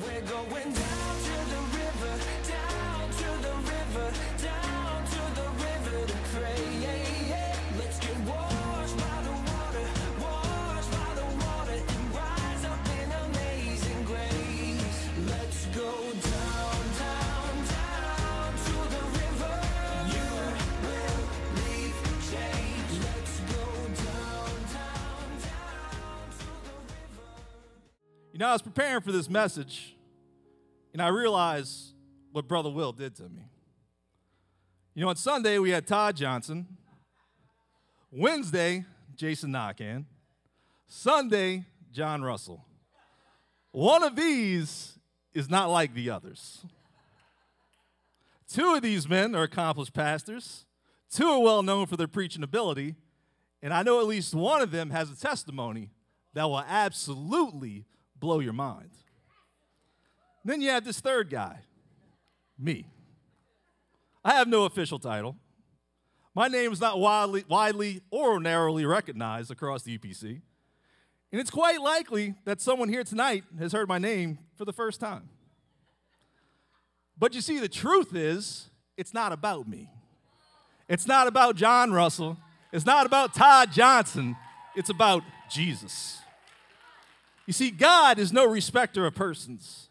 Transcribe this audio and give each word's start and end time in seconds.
We're 0.00 0.20
going 0.22 0.72
down 0.72 1.16
to 1.22 1.32
the 1.50 1.60
river, 1.76 1.81
know, 28.42 28.48
I 28.48 28.52
was 28.54 28.62
preparing 28.62 29.00
for 29.02 29.12
this 29.12 29.30
message, 29.30 29.94
and 30.92 31.00
I 31.00 31.08
realized 31.08 31.94
what 32.32 32.48
Brother 32.48 32.70
Will 32.70 32.92
did 32.92 33.14
to 33.16 33.28
me. 33.28 33.48
You 34.94 35.02
know, 35.02 35.10
on 35.10 35.16
Sunday, 35.16 35.58
we 35.60 35.70
had 35.70 35.86
Todd 35.86 36.16
Johnson. 36.16 36.66
Wednesday, 38.10 38.84
Jason 39.14 39.52
Naquin. 39.52 40.06
Sunday, 40.88 41.64
John 41.92 42.22
Russell. 42.22 42.64
One 43.70 44.02
of 44.02 44.16
these 44.16 44.98
is 45.32 45.48
not 45.48 45.70
like 45.70 45.94
the 45.94 46.10
others. 46.10 46.66
Two 48.48 48.74
of 48.74 48.82
these 48.82 49.08
men 49.08 49.36
are 49.36 49.44
accomplished 49.44 49.94
pastors, 49.94 50.66
two 51.10 51.28
are 51.28 51.40
well 51.40 51.62
known 51.62 51.86
for 51.86 51.96
their 51.96 52.08
preaching 52.08 52.42
ability, 52.42 52.96
and 53.62 53.72
I 53.72 53.84
know 53.84 54.00
at 54.00 54.06
least 54.06 54.34
one 54.34 54.60
of 54.60 54.72
them 54.72 54.90
has 54.90 55.12
a 55.12 55.16
testimony 55.16 55.90
that 56.34 56.44
will 56.44 56.58
absolutely 56.58 57.86
blow 58.22 58.38
your 58.38 58.52
mind. 58.52 58.88
Then 60.44 60.60
you 60.60 60.70
have 60.70 60.84
this 60.84 61.00
third 61.00 61.28
guy, 61.28 61.58
me. 62.56 62.86
I 64.24 64.34
have 64.34 64.46
no 64.46 64.64
official 64.64 65.00
title. 65.00 65.36
My 66.32 66.46
name 66.46 66.72
is 66.72 66.80
not 66.80 67.00
widely, 67.00 67.44
widely 67.48 68.00
or 68.10 68.38
narrowly 68.38 68.86
recognized 68.86 69.50
across 69.50 69.82
the 69.82 69.98
UPC. 69.98 70.40
And 71.32 71.40
it's 71.40 71.50
quite 71.50 71.80
likely 71.80 72.34
that 72.44 72.60
someone 72.60 72.88
here 72.88 73.02
tonight 73.02 73.42
has 73.58 73.72
heard 73.72 73.88
my 73.88 73.98
name 73.98 74.38
for 74.56 74.64
the 74.64 74.72
first 74.72 75.00
time. 75.00 75.28
But 77.18 77.34
you 77.34 77.40
see, 77.40 77.58
the 77.58 77.68
truth 77.68 78.14
is, 78.14 78.70
it's 78.96 79.12
not 79.12 79.32
about 79.32 79.68
me. 79.68 79.90
It's 80.88 81.08
not 81.08 81.26
about 81.26 81.56
John 81.56 81.92
Russell. 81.92 82.38
It's 82.72 82.86
not 82.86 83.04
about 83.04 83.34
Todd 83.34 83.72
Johnson. 83.72 84.36
It's 84.76 84.90
about 84.90 85.22
Jesus. 85.50 86.21
You 87.46 87.52
see, 87.52 87.70
God 87.70 88.18
is 88.18 88.32
no 88.32 88.46
respecter 88.46 89.06
of 89.06 89.14
persons. 89.14 89.88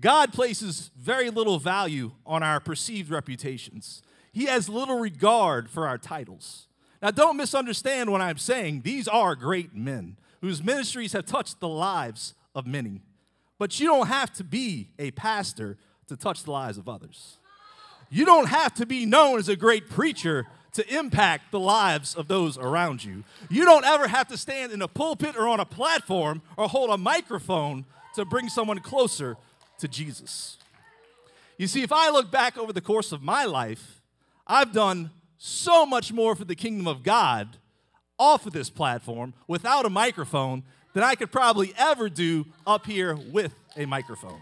God 0.00 0.32
places 0.32 0.90
very 0.96 1.30
little 1.30 1.58
value 1.58 2.12
on 2.26 2.42
our 2.42 2.60
perceived 2.60 3.10
reputations. 3.10 4.02
He 4.32 4.44
has 4.44 4.68
little 4.68 4.98
regard 4.98 5.68
for 5.68 5.88
our 5.88 5.98
titles. 5.98 6.66
Now, 7.02 7.10
don't 7.10 7.36
misunderstand 7.36 8.10
what 8.10 8.20
I'm 8.20 8.38
saying. 8.38 8.82
These 8.82 9.08
are 9.08 9.34
great 9.34 9.74
men 9.74 10.16
whose 10.40 10.62
ministries 10.62 11.12
have 11.12 11.26
touched 11.26 11.60
the 11.60 11.68
lives 11.68 12.34
of 12.54 12.66
many. 12.66 13.02
But 13.58 13.80
you 13.80 13.86
don't 13.86 14.06
have 14.06 14.32
to 14.34 14.44
be 14.44 14.90
a 14.98 15.10
pastor 15.12 15.76
to 16.08 16.16
touch 16.16 16.44
the 16.44 16.52
lives 16.52 16.78
of 16.78 16.88
others. 16.88 17.38
You 18.10 18.24
don't 18.24 18.48
have 18.48 18.74
to 18.74 18.86
be 18.86 19.04
known 19.04 19.38
as 19.38 19.48
a 19.48 19.56
great 19.56 19.88
preacher 19.88 20.46
to 20.72 20.96
impact 20.96 21.50
the 21.50 21.60
lives 21.60 22.14
of 22.14 22.28
those 22.28 22.58
around 22.58 23.04
you. 23.04 23.24
You 23.50 23.64
don't 23.64 23.84
ever 23.84 24.08
have 24.08 24.28
to 24.28 24.36
stand 24.36 24.72
in 24.72 24.82
a 24.82 24.88
pulpit 24.88 25.36
or 25.36 25.48
on 25.48 25.60
a 25.60 25.64
platform 25.64 26.42
or 26.56 26.68
hold 26.68 26.90
a 26.90 26.98
microphone 26.98 27.84
to 28.14 28.24
bring 28.24 28.48
someone 28.48 28.78
closer 28.80 29.36
to 29.78 29.88
Jesus. 29.88 30.58
You 31.56 31.66
see, 31.66 31.82
if 31.82 31.92
I 31.92 32.10
look 32.10 32.30
back 32.30 32.56
over 32.56 32.72
the 32.72 32.80
course 32.80 33.12
of 33.12 33.22
my 33.22 33.44
life, 33.44 34.00
I've 34.46 34.72
done 34.72 35.10
so 35.38 35.86
much 35.86 36.12
more 36.12 36.34
for 36.34 36.44
the 36.44 36.54
kingdom 36.54 36.86
of 36.86 37.02
God 37.02 37.56
off 38.18 38.46
of 38.46 38.52
this 38.52 38.70
platform 38.70 39.34
without 39.46 39.86
a 39.86 39.90
microphone 39.90 40.64
than 40.92 41.02
I 41.02 41.14
could 41.14 41.30
probably 41.30 41.72
ever 41.76 42.08
do 42.08 42.46
up 42.66 42.86
here 42.86 43.14
with 43.14 43.54
a 43.76 43.86
microphone. 43.86 44.40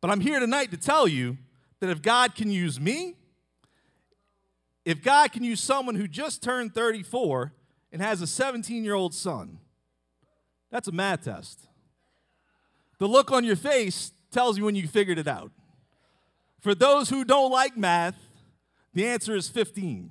But 0.00 0.10
I'm 0.10 0.20
here 0.20 0.40
tonight 0.40 0.70
to 0.70 0.76
tell 0.76 1.06
you 1.06 1.36
that 1.80 1.90
if 1.90 2.02
God 2.02 2.34
can 2.34 2.50
use 2.50 2.80
me, 2.80 3.16
if 4.84 5.02
God 5.02 5.32
can 5.32 5.44
use 5.44 5.60
someone 5.60 5.94
who 5.94 6.08
just 6.08 6.42
turned 6.42 6.74
34 6.74 7.52
and 7.92 8.02
has 8.02 8.20
a 8.20 8.26
17 8.26 8.84
year 8.84 8.94
old 8.94 9.14
son, 9.14 9.58
that's 10.70 10.88
a 10.88 10.92
math 10.92 11.24
test. 11.24 11.68
The 12.98 13.06
look 13.06 13.30
on 13.30 13.44
your 13.44 13.56
face 13.56 14.12
tells 14.30 14.56
you 14.58 14.64
when 14.64 14.74
you 14.74 14.88
figured 14.88 15.18
it 15.18 15.28
out. 15.28 15.52
For 16.60 16.74
those 16.74 17.10
who 17.10 17.24
don't 17.24 17.50
like 17.50 17.76
math, 17.76 18.16
the 18.94 19.06
answer 19.06 19.34
is 19.34 19.48
15. 19.48 20.10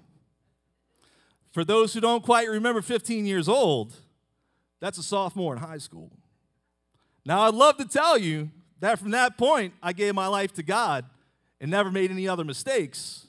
For 1.52 1.64
those 1.66 1.94
who 1.94 2.00
don't 2.00 2.24
quite 2.24 2.50
remember 2.50 2.82
15 2.82 3.26
years 3.26 3.50
old, 3.50 3.94
that's 4.80 4.98
a 4.98 5.04
sophomore 5.04 5.54
in 5.54 5.62
high 5.62 5.78
school. 5.78 6.12
Now, 7.26 7.42
I'd 7.42 7.54
love 7.54 7.78
to 7.78 7.86
tell 7.86 8.18
you 8.18 8.50
that 8.80 9.00
from 9.00 9.12
that 9.12 9.38
point, 9.38 9.74
I 9.82 9.94
gave 9.94 10.16
my 10.16 10.28
life 10.28 10.54
to 10.56 10.64
God 10.64 11.06
and 11.60 11.70
never 11.70 11.92
made 11.92 12.10
any 12.10 12.28
other 12.28 12.44
mistakes. 12.44 13.28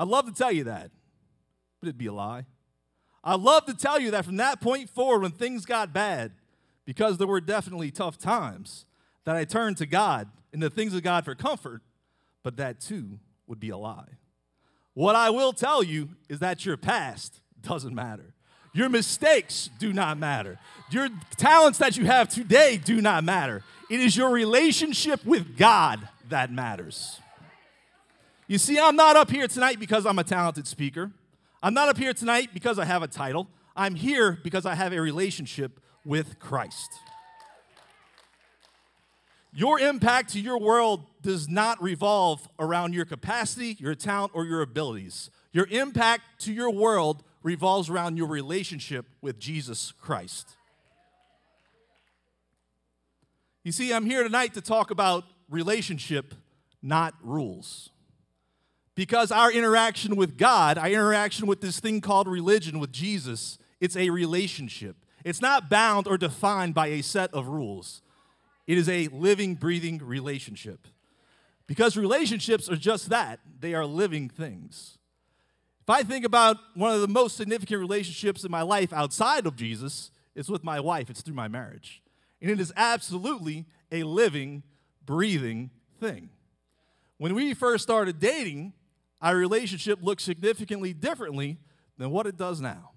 I'd 0.00 0.08
love 0.08 0.24
to 0.24 0.32
tell 0.32 0.50
you 0.50 0.64
that, 0.64 0.90
but 1.78 1.88
it'd 1.88 1.98
be 1.98 2.06
a 2.06 2.12
lie. 2.12 2.46
I'd 3.22 3.38
love 3.40 3.66
to 3.66 3.74
tell 3.74 4.00
you 4.00 4.12
that 4.12 4.24
from 4.24 4.38
that 4.38 4.58
point 4.58 4.88
forward, 4.88 5.20
when 5.20 5.30
things 5.30 5.66
got 5.66 5.92
bad, 5.92 6.32
because 6.86 7.18
there 7.18 7.26
were 7.26 7.42
definitely 7.42 7.90
tough 7.90 8.16
times, 8.16 8.86
that 9.26 9.36
I 9.36 9.44
turned 9.44 9.76
to 9.76 9.84
God 9.84 10.30
and 10.54 10.62
the 10.62 10.70
things 10.70 10.94
of 10.94 11.02
God 11.02 11.26
for 11.26 11.34
comfort, 11.34 11.82
but 12.42 12.56
that 12.56 12.80
too 12.80 13.18
would 13.46 13.60
be 13.60 13.68
a 13.68 13.76
lie. 13.76 14.08
What 14.94 15.16
I 15.16 15.28
will 15.28 15.52
tell 15.52 15.82
you 15.82 16.08
is 16.30 16.38
that 16.38 16.64
your 16.64 16.78
past 16.78 17.42
doesn't 17.60 17.94
matter. 17.94 18.32
Your 18.72 18.88
mistakes 18.88 19.68
do 19.78 19.92
not 19.92 20.16
matter. 20.16 20.58
Your 20.90 21.10
talents 21.36 21.78
that 21.78 21.98
you 21.98 22.06
have 22.06 22.30
today 22.30 22.78
do 22.82 23.02
not 23.02 23.22
matter. 23.22 23.64
It 23.90 24.00
is 24.00 24.16
your 24.16 24.30
relationship 24.30 25.26
with 25.26 25.58
God 25.58 26.08
that 26.30 26.50
matters. 26.50 27.20
You 28.50 28.58
see, 28.58 28.80
I'm 28.80 28.96
not 28.96 29.14
up 29.14 29.30
here 29.30 29.46
tonight 29.46 29.78
because 29.78 30.04
I'm 30.04 30.18
a 30.18 30.24
talented 30.24 30.66
speaker. 30.66 31.12
I'm 31.62 31.72
not 31.72 31.88
up 31.88 31.96
here 31.96 32.12
tonight 32.12 32.48
because 32.52 32.80
I 32.80 32.84
have 32.84 33.00
a 33.00 33.06
title. 33.06 33.46
I'm 33.76 33.94
here 33.94 34.40
because 34.42 34.66
I 34.66 34.74
have 34.74 34.92
a 34.92 35.00
relationship 35.00 35.78
with 36.04 36.40
Christ. 36.40 36.90
Your 39.54 39.78
impact 39.78 40.32
to 40.32 40.40
your 40.40 40.58
world 40.58 41.04
does 41.22 41.48
not 41.48 41.80
revolve 41.80 42.48
around 42.58 42.92
your 42.92 43.04
capacity, 43.04 43.76
your 43.78 43.94
talent, 43.94 44.32
or 44.34 44.44
your 44.44 44.62
abilities. 44.62 45.30
Your 45.52 45.68
impact 45.70 46.22
to 46.40 46.52
your 46.52 46.72
world 46.72 47.22
revolves 47.44 47.88
around 47.88 48.16
your 48.16 48.26
relationship 48.26 49.06
with 49.22 49.38
Jesus 49.38 49.92
Christ. 49.92 50.56
You 53.62 53.70
see, 53.70 53.92
I'm 53.92 54.06
here 54.06 54.24
tonight 54.24 54.54
to 54.54 54.60
talk 54.60 54.90
about 54.90 55.22
relationship, 55.48 56.34
not 56.82 57.14
rules. 57.22 57.90
Because 59.00 59.32
our 59.32 59.50
interaction 59.50 60.14
with 60.14 60.36
God, 60.36 60.76
our 60.76 60.86
interaction 60.86 61.46
with 61.46 61.62
this 61.62 61.80
thing 61.80 62.02
called 62.02 62.28
religion, 62.28 62.78
with 62.78 62.92
Jesus, 62.92 63.56
it's 63.80 63.96
a 63.96 64.10
relationship. 64.10 64.94
It's 65.24 65.40
not 65.40 65.70
bound 65.70 66.06
or 66.06 66.18
defined 66.18 66.74
by 66.74 66.88
a 66.88 67.02
set 67.02 67.32
of 67.32 67.46
rules. 67.48 68.02
It 68.66 68.76
is 68.76 68.90
a 68.90 69.08
living, 69.08 69.54
breathing 69.54 70.02
relationship. 70.04 70.86
Because 71.66 71.96
relationships 71.96 72.68
are 72.68 72.76
just 72.76 73.08
that 73.08 73.40
they 73.58 73.72
are 73.72 73.86
living 73.86 74.28
things. 74.28 74.98
If 75.80 75.88
I 75.88 76.02
think 76.02 76.26
about 76.26 76.58
one 76.74 76.92
of 76.94 77.00
the 77.00 77.08
most 77.08 77.38
significant 77.38 77.80
relationships 77.80 78.44
in 78.44 78.50
my 78.50 78.60
life 78.60 78.92
outside 78.92 79.46
of 79.46 79.56
Jesus, 79.56 80.10
it's 80.34 80.50
with 80.50 80.62
my 80.62 80.78
wife, 80.78 81.08
it's 81.08 81.22
through 81.22 81.32
my 81.32 81.48
marriage. 81.48 82.02
And 82.42 82.50
it 82.50 82.60
is 82.60 82.70
absolutely 82.76 83.64
a 83.90 84.02
living, 84.02 84.62
breathing 85.06 85.70
thing. 85.98 86.28
When 87.16 87.34
we 87.34 87.54
first 87.54 87.82
started 87.82 88.20
dating, 88.20 88.74
our 89.20 89.36
relationship 89.36 89.98
looked 90.02 90.22
significantly 90.22 90.92
differently 90.92 91.58
than 91.98 92.10
what 92.10 92.26
it 92.26 92.36
does 92.36 92.60
now. 92.60 92.90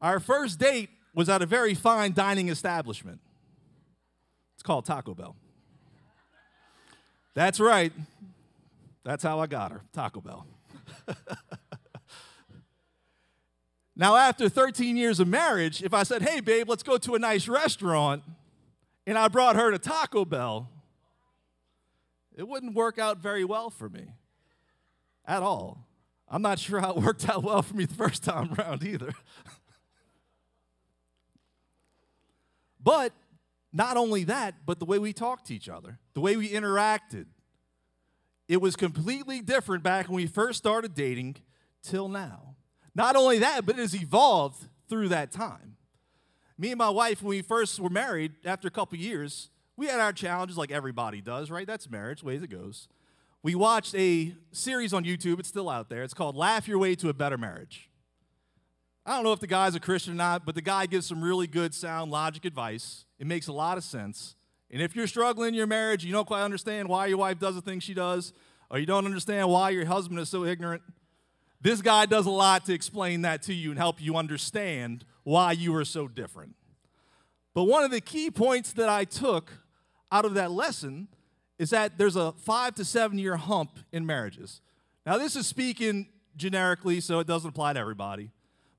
Our 0.00 0.20
first 0.20 0.58
date 0.58 0.90
was 1.14 1.28
at 1.28 1.42
a 1.42 1.46
very 1.46 1.74
fine 1.74 2.12
dining 2.12 2.48
establishment. 2.48 3.20
It's 4.54 4.62
called 4.62 4.84
Taco 4.84 5.14
Bell. 5.14 5.36
That's 7.34 7.58
right. 7.58 7.92
That's 9.04 9.22
how 9.22 9.40
I 9.40 9.46
got 9.46 9.72
her, 9.72 9.82
Taco 9.92 10.20
Bell. 10.20 10.46
now, 13.96 14.16
after 14.16 14.48
13 14.48 14.96
years 14.96 15.20
of 15.20 15.28
marriage, 15.28 15.82
if 15.82 15.92
I 15.92 16.04
said, 16.04 16.22
hey, 16.22 16.40
babe, 16.40 16.68
let's 16.68 16.82
go 16.82 16.96
to 16.98 17.14
a 17.14 17.18
nice 17.18 17.48
restaurant, 17.48 18.22
and 19.06 19.18
I 19.18 19.28
brought 19.28 19.56
her 19.56 19.70
to 19.70 19.78
Taco 19.78 20.24
Bell, 20.24 20.70
it 22.34 22.48
wouldn't 22.48 22.74
work 22.74 22.98
out 22.98 23.18
very 23.18 23.44
well 23.44 23.70
for 23.70 23.88
me 23.88 24.06
at 25.26 25.42
all. 25.42 25.86
I'm 26.28 26.42
not 26.42 26.58
sure 26.58 26.80
how 26.80 26.90
it 26.90 26.96
worked 26.96 27.28
out 27.28 27.42
well 27.42 27.62
for 27.62 27.74
me 27.74 27.84
the 27.84 27.94
first 27.94 28.24
time 28.24 28.54
around 28.58 28.82
either. 28.82 29.12
But 32.82 33.12
not 33.72 33.96
only 33.96 34.24
that, 34.24 34.66
but 34.66 34.78
the 34.78 34.84
way 34.84 34.98
we 34.98 35.12
talked 35.12 35.46
to 35.46 35.54
each 35.54 35.68
other, 35.68 35.98
the 36.12 36.20
way 36.20 36.36
we 36.36 36.50
interacted. 36.50 37.26
It 38.46 38.60
was 38.60 38.76
completely 38.76 39.40
different 39.40 39.82
back 39.82 40.06
when 40.06 40.16
we 40.16 40.26
first 40.26 40.58
started 40.58 40.94
dating 40.94 41.36
till 41.82 42.08
now. 42.08 42.56
Not 42.94 43.16
only 43.16 43.38
that, 43.38 43.64
but 43.64 43.76
it 43.76 43.80
has 43.80 43.94
evolved 43.94 44.68
through 44.88 45.08
that 45.08 45.32
time. 45.32 45.76
Me 46.58 46.70
and 46.70 46.78
my 46.78 46.90
wife, 46.90 47.22
when 47.22 47.30
we 47.30 47.42
first 47.42 47.80
were 47.80 47.90
married, 47.90 48.32
after 48.44 48.68
a 48.68 48.70
couple 48.70 48.98
years, 48.98 49.50
we 49.76 49.86
had 49.86 50.00
our 50.00 50.12
challenges 50.12 50.56
like 50.56 50.70
everybody 50.70 51.20
does, 51.20 51.50
right? 51.50 51.66
That's 51.66 51.90
marriage, 51.90 52.22
ways 52.22 52.42
it 52.42 52.50
goes. 52.50 52.88
We 53.42 53.54
watched 53.54 53.94
a 53.94 54.34
series 54.52 54.94
on 54.94 55.04
YouTube, 55.04 55.38
it's 55.38 55.48
still 55.48 55.68
out 55.68 55.88
there. 55.88 56.02
It's 56.02 56.14
called 56.14 56.36
Laugh 56.36 56.66
Your 56.66 56.78
Way 56.78 56.94
to 56.96 57.08
a 57.08 57.12
Better 57.12 57.36
Marriage. 57.36 57.90
I 59.04 59.14
don't 59.14 59.24
know 59.24 59.34
if 59.34 59.40
the 59.40 59.46
guy's 59.46 59.74
a 59.74 59.80
Christian 59.80 60.14
or 60.14 60.16
not, 60.16 60.46
but 60.46 60.54
the 60.54 60.62
guy 60.62 60.86
gives 60.86 61.06
some 61.06 61.22
really 61.22 61.46
good, 61.46 61.74
sound, 61.74 62.10
logic 62.10 62.46
advice. 62.46 63.04
It 63.18 63.26
makes 63.26 63.48
a 63.48 63.52
lot 63.52 63.76
of 63.76 63.84
sense. 63.84 64.34
And 64.70 64.80
if 64.80 64.96
you're 64.96 65.06
struggling 65.06 65.48
in 65.48 65.54
your 65.54 65.66
marriage, 65.66 66.04
you 66.04 66.12
don't 66.12 66.26
quite 66.26 66.42
understand 66.42 66.88
why 66.88 67.06
your 67.06 67.18
wife 67.18 67.38
does 67.38 67.54
the 67.54 67.60
things 67.60 67.82
she 67.84 67.92
does, 67.92 68.32
or 68.70 68.78
you 68.78 68.86
don't 68.86 69.04
understand 69.04 69.50
why 69.50 69.70
your 69.70 69.84
husband 69.84 70.18
is 70.20 70.30
so 70.30 70.44
ignorant, 70.44 70.82
this 71.60 71.82
guy 71.82 72.06
does 72.06 72.24
a 72.26 72.30
lot 72.30 72.64
to 72.66 72.72
explain 72.72 73.22
that 73.22 73.42
to 73.42 73.54
you 73.54 73.70
and 73.70 73.78
help 73.78 74.00
you 74.00 74.16
understand 74.16 75.04
why 75.22 75.52
you 75.52 75.74
are 75.76 75.84
so 75.84 76.08
different. 76.08 76.54
But 77.52 77.64
one 77.64 77.84
of 77.84 77.90
the 77.90 78.00
key 78.00 78.30
points 78.30 78.72
that 78.72 78.88
I 78.88 79.04
took 79.04 79.52
out 80.14 80.24
of 80.24 80.34
that 80.34 80.52
lesson 80.52 81.08
is 81.58 81.70
that 81.70 81.98
there's 81.98 82.14
a 82.14 82.30
five 82.32 82.76
to 82.76 82.84
seven 82.84 83.18
year 83.18 83.36
hump 83.36 83.80
in 83.90 84.06
marriages. 84.06 84.60
Now, 85.04 85.18
this 85.18 85.34
is 85.34 85.44
speaking 85.44 86.06
generically, 86.36 87.00
so 87.00 87.18
it 87.18 87.26
doesn't 87.26 87.50
apply 87.50 87.72
to 87.72 87.80
everybody. 87.80 88.30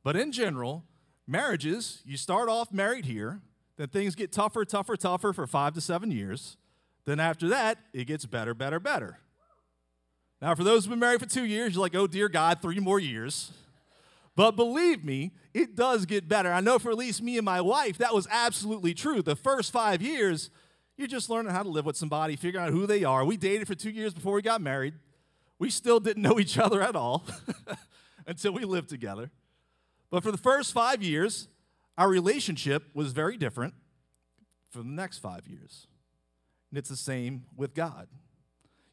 But 0.02 0.16
in 0.16 0.32
general, 0.32 0.86
marriages, 1.28 2.02
you 2.06 2.16
start 2.16 2.48
off 2.48 2.72
married 2.72 3.06
here, 3.06 3.42
then 3.76 3.90
things 3.90 4.16
get 4.16 4.32
tougher, 4.32 4.64
tougher, 4.64 4.96
tougher 4.96 5.34
for 5.34 5.46
five 5.46 5.74
to 5.74 5.82
seven 5.82 6.10
years. 6.10 6.56
Then 7.04 7.20
after 7.20 7.50
that, 7.50 7.80
it 7.94 8.06
gets 8.06 8.26
better, 8.26 8.54
better, 8.54 8.80
better. 8.80 9.20
Now, 10.42 10.56
for 10.56 10.64
those 10.64 10.86
who've 10.86 10.92
been 10.92 11.00
married 11.00 11.20
for 11.20 11.26
two 11.26 11.46
years, 11.46 11.74
you're 11.74 11.82
like, 11.82 11.96
oh, 11.96 12.08
dear 12.08 12.30
God, 12.30 12.62
three 12.62 12.80
more 12.80 13.00
years. 13.00 13.52
But 14.38 14.52
believe 14.52 15.04
me, 15.04 15.32
it 15.54 15.76
does 15.76 16.06
get 16.06 16.30
better. 16.30 16.52
I 16.52 16.62
know 16.62 16.80
for 16.80 16.92
at 16.92 16.98
least 16.98 17.22
me 17.22 17.38
and 17.38 17.46
my 17.46 17.62
wife, 17.62 17.98
that 17.98 18.14
was 18.14 18.28
absolutely 18.32 18.94
true. 18.94 19.22
The 19.22 19.36
first 19.36 19.72
five 19.72 20.02
years, 20.02 20.50
you're 20.98 21.08
just 21.08 21.30
learning 21.30 21.52
how 21.52 21.64
to 21.64 21.70
live 21.70 21.86
with 21.86 21.98
somebody, 21.98 22.36
figuring 22.36 22.66
out 22.66 22.72
who 22.72 22.88
they 22.88 23.04
are. 23.04 23.26
We 23.26 23.38
dated 23.38 23.68
for 23.68 23.76
two 23.76 23.90
years 23.90 24.14
before 24.14 24.34
we 24.34 24.42
got 24.42 24.62
married. 24.62 24.94
We 25.60 25.70
still 25.70 26.00
didn't 26.00 26.24
know 26.24 26.40
each 26.40 26.58
other 26.58 26.82
at 26.82 26.96
all 26.96 27.26
until 28.28 28.54
we 28.54 28.66
lived 28.66 28.90
together. 28.90 29.32
But 30.10 30.24
for 30.24 30.32
the 30.32 30.38
first 30.38 30.74
five 30.74 31.04
years, 31.04 31.48
our 31.98 32.10
relationship 32.10 32.84
was 32.94 33.12
very 33.12 33.38
different 33.38 33.74
from 34.70 34.88
the 34.88 35.02
next 35.02 35.20
five 35.20 35.48
years. 35.48 35.88
And 36.72 36.78
it's 36.78 36.90
the 36.90 36.96
same 36.96 37.46
with 37.56 37.74
God. 37.74 38.08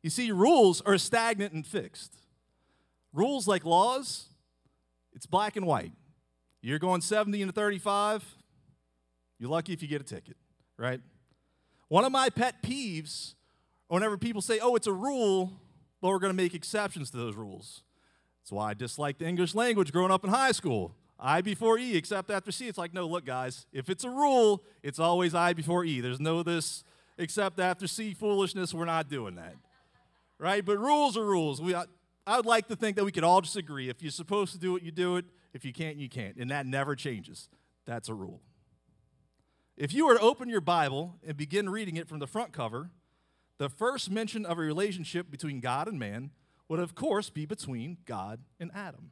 You 0.03 0.11
see, 0.11 0.31
rules 0.33 0.81
are 0.83 0.99
stagnant 0.99 1.53
and 1.53 1.67
fixed. 1.67 2.15
Rules 3.13 3.47
like 3.47 3.65
laws, 3.65 4.27
it's 5.13 5.27
black 5.27 5.57
and 5.57 5.67
white. 5.67 5.93
You're 6.61 6.79
going 6.79 7.01
70 7.01 7.43
into 7.43 7.53
35, 7.53 8.25
you're 9.39 9.51
lucky 9.51 9.73
if 9.73 9.83
you 9.83 9.89
get 9.89 10.01
a 10.01 10.05
ticket, 10.05 10.37
right? 10.77 11.01
One 11.93 12.07
of 12.07 12.13
my 12.13 12.31
pet 12.31 12.63
peeves, 12.63 13.35
whenever 13.89 14.17
people 14.17 14.41
say, 14.41 14.59
oh, 14.61 14.77
it's 14.77 14.87
a 14.87 14.93
rule, 14.95 15.53
but 16.01 16.09
we're 16.09 16.21
going 16.21 16.31
to 16.31 16.35
make 16.43 16.55
exceptions 16.55 17.11
to 17.11 17.19
those 17.19 17.37
rules. 17.37 17.83
That's 18.41 18.51
why 18.51 18.71
I 18.71 18.73
disliked 18.73 19.19
the 19.19 19.27
English 19.27 19.55
language 19.55 19.93
growing 19.93 20.11
up 20.11 20.25
in 20.25 20.31
high 20.31 20.53
school. 20.53 20.95
I 21.21 21.43
before 21.43 21.79
E, 21.79 21.95
except 21.95 22.31
after 22.31 22.51
C. 22.51 22.67
It's 22.67 22.79
like, 22.79 22.95
no, 22.95 23.07
look, 23.07 23.27
guys, 23.27 23.67
if 23.75 23.91
it's 23.91 24.05
a 24.05 24.09
rule, 24.09 24.65
it's 24.83 24.99
always 24.99 25.35
I 25.35 25.53
before 25.53 25.85
E. 25.85 26.01
There's 26.01 26.19
no 26.19 26.43
this 26.43 26.83
except 27.19 27.61
after 27.61 27.87
C 27.87 28.15
foolishness. 28.15 28.73
We're 28.73 28.87
not 28.87 29.11
doing 29.11 29.35
that. 29.35 29.55
Right? 30.39 30.65
But 30.65 30.79
rules 30.79 31.19
are 31.19 31.27
rules. 31.27 31.61
We, 31.61 31.75
I, 31.75 31.85
I 32.27 32.39
would 32.39 32.47
like 32.47 32.69
to 32.69 32.75
think 32.75 32.97
that 32.97 33.05
we 33.05 33.13
could 33.13 33.23
all 33.23 33.43
just 33.43 33.57
agree. 33.57 33.91
If 33.91 34.01
you're 34.01 34.13
supposed 34.13 34.55
to 34.55 34.59
do 34.59 34.77
it, 34.77 34.83
you 34.83 34.93
do 34.93 35.17
it. 35.17 35.27
If 35.53 35.63
you 35.67 35.75
can't, 35.75 35.99
you 35.99 36.09
can't. 36.09 36.39
And 36.39 36.51
that 36.53 36.65
never 36.65 36.97
changes. 36.97 37.51
That's 37.85 38.09
a 38.09 38.15
rule. 38.15 38.41
If 39.77 39.93
you 39.93 40.07
were 40.07 40.15
to 40.15 40.21
open 40.21 40.49
your 40.49 40.61
Bible 40.61 41.17
and 41.27 41.37
begin 41.37 41.71
reading 41.71 41.97
it 41.97 42.09
from 42.09 42.19
the 42.19 42.27
front 42.27 42.53
cover, 42.53 42.91
the 43.59 43.69
first 43.69 44.11
mention 44.11 44.45
of 44.45 44.59
a 44.59 44.63
relationship 44.63 45.31
between 45.31 45.61
God 45.61 45.89
and 45.89 45.99
man 45.99 46.31
would, 46.69 46.81
of 46.81 46.95
course, 46.95 47.31
be 47.31 47.47
between 47.47 47.99
God 48.05 48.41
and 48.61 48.71
Adam. 48.75 49.11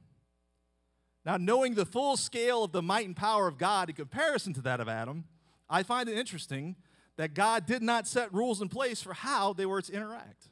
Now, 1.24 1.36
knowing 1.36 1.74
the 1.74 1.86
full 1.86 2.16
scale 2.16 2.64
of 2.64 2.72
the 2.72 2.82
might 2.82 3.06
and 3.06 3.16
power 3.16 3.46
of 3.46 3.58
God 3.58 3.88
in 3.90 3.96
comparison 3.96 4.52
to 4.54 4.62
that 4.62 4.80
of 4.80 4.88
Adam, 4.88 5.24
I 5.68 5.82
find 5.82 6.08
it 6.08 6.18
interesting 6.18 6.76
that 7.16 7.34
God 7.34 7.66
did 7.66 7.82
not 7.82 8.06
set 8.06 8.32
rules 8.32 8.62
in 8.62 8.68
place 8.68 9.02
for 9.02 9.12
how 9.12 9.52
they 9.52 9.66
were 9.66 9.82
to 9.82 9.92
interact. 9.92 10.48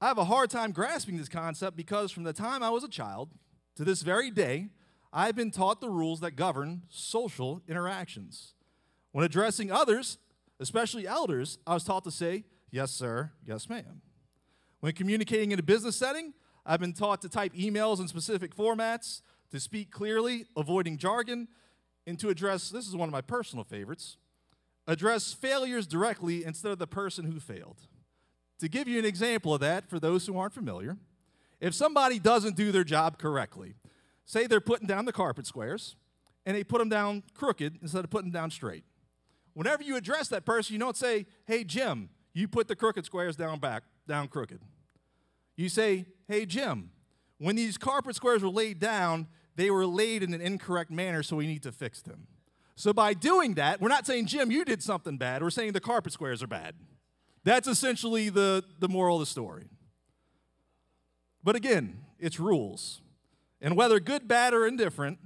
I 0.00 0.08
have 0.08 0.18
a 0.18 0.24
hard 0.24 0.50
time 0.50 0.72
grasping 0.72 1.16
this 1.16 1.28
concept 1.28 1.76
because 1.76 2.10
from 2.10 2.24
the 2.24 2.32
time 2.32 2.62
I 2.62 2.70
was 2.70 2.84
a 2.84 2.88
child 2.88 3.30
to 3.76 3.84
this 3.84 4.02
very 4.02 4.30
day, 4.30 4.68
I've 5.16 5.34
been 5.34 5.50
taught 5.50 5.80
the 5.80 5.88
rules 5.88 6.20
that 6.20 6.32
govern 6.32 6.82
social 6.90 7.62
interactions. 7.66 8.52
When 9.12 9.24
addressing 9.24 9.72
others, 9.72 10.18
especially 10.60 11.06
elders, 11.06 11.56
I 11.66 11.72
was 11.72 11.84
taught 11.84 12.04
to 12.04 12.10
say, 12.10 12.44
yes, 12.70 12.90
sir, 12.90 13.32
yes, 13.42 13.66
ma'am. 13.66 14.02
When 14.80 14.92
communicating 14.92 15.52
in 15.52 15.58
a 15.58 15.62
business 15.62 15.96
setting, 15.96 16.34
I've 16.66 16.80
been 16.80 16.92
taught 16.92 17.22
to 17.22 17.30
type 17.30 17.54
emails 17.54 17.98
in 17.98 18.08
specific 18.08 18.54
formats, 18.54 19.22
to 19.52 19.58
speak 19.58 19.90
clearly, 19.90 20.44
avoiding 20.54 20.98
jargon, 20.98 21.48
and 22.06 22.20
to 22.20 22.28
address 22.28 22.68
this 22.68 22.86
is 22.86 22.94
one 22.94 23.08
of 23.08 23.12
my 23.12 23.22
personal 23.22 23.64
favorites 23.64 24.18
address 24.86 25.32
failures 25.32 25.86
directly 25.86 26.44
instead 26.44 26.70
of 26.72 26.78
the 26.78 26.86
person 26.86 27.24
who 27.24 27.40
failed. 27.40 27.88
To 28.60 28.68
give 28.68 28.86
you 28.86 28.98
an 28.98 29.06
example 29.06 29.54
of 29.54 29.60
that, 29.60 29.88
for 29.88 29.98
those 29.98 30.26
who 30.26 30.38
aren't 30.38 30.52
familiar, 30.52 30.98
if 31.58 31.74
somebody 31.74 32.18
doesn't 32.18 32.54
do 32.54 32.70
their 32.70 32.84
job 32.84 33.18
correctly, 33.18 33.74
say 34.26 34.46
they're 34.46 34.60
putting 34.60 34.86
down 34.86 35.06
the 35.06 35.12
carpet 35.12 35.46
squares 35.46 35.96
and 36.44 36.56
they 36.56 36.64
put 36.64 36.78
them 36.78 36.90
down 36.90 37.22
crooked 37.34 37.78
instead 37.80 38.04
of 38.04 38.10
putting 38.10 38.30
them 38.30 38.42
down 38.42 38.50
straight. 38.50 38.84
Whenever 39.54 39.82
you 39.82 39.96
address 39.96 40.28
that 40.28 40.44
person, 40.44 40.74
you 40.74 40.78
don't 40.78 40.96
say, 40.96 41.24
hey, 41.46 41.64
Jim, 41.64 42.10
you 42.34 42.46
put 42.46 42.68
the 42.68 42.76
crooked 42.76 43.06
squares 43.06 43.36
down 43.36 43.58
back, 43.58 43.84
down 44.06 44.28
crooked. 44.28 44.60
You 45.56 45.70
say, 45.70 46.04
hey, 46.28 46.44
Jim, 46.44 46.90
when 47.38 47.56
these 47.56 47.78
carpet 47.78 48.14
squares 48.14 48.42
were 48.42 48.50
laid 48.50 48.78
down, 48.78 49.28
they 49.54 49.70
were 49.70 49.86
laid 49.86 50.22
in 50.22 50.34
an 50.34 50.42
incorrect 50.42 50.90
manner, 50.90 51.22
so 51.22 51.36
we 51.36 51.46
need 51.46 51.62
to 51.62 51.72
fix 51.72 52.02
them. 52.02 52.26
So 52.74 52.92
by 52.92 53.14
doing 53.14 53.54
that, 53.54 53.80
we're 53.80 53.88
not 53.88 54.06
saying, 54.06 54.26
Jim, 54.26 54.50
you 54.50 54.64
did 54.64 54.82
something 54.82 55.16
bad. 55.16 55.42
We're 55.42 55.48
saying 55.48 55.72
the 55.72 55.80
carpet 55.80 56.12
squares 56.12 56.42
are 56.42 56.46
bad. 56.46 56.74
That's 57.42 57.66
essentially 57.66 58.28
the, 58.28 58.64
the 58.80 58.88
moral 58.88 59.16
of 59.16 59.20
the 59.20 59.26
story. 59.26 59.64
But 61.42 61.56
again, 61.56 62.00
it's 62.18 62.38
rules. 62.38 63.00
And 63.60 63.76
whether 63.76 64.00
good, 64.00 64.28
bad, 64.28 64.54
or 64.54 64.66
indifferent, 64.66 65.18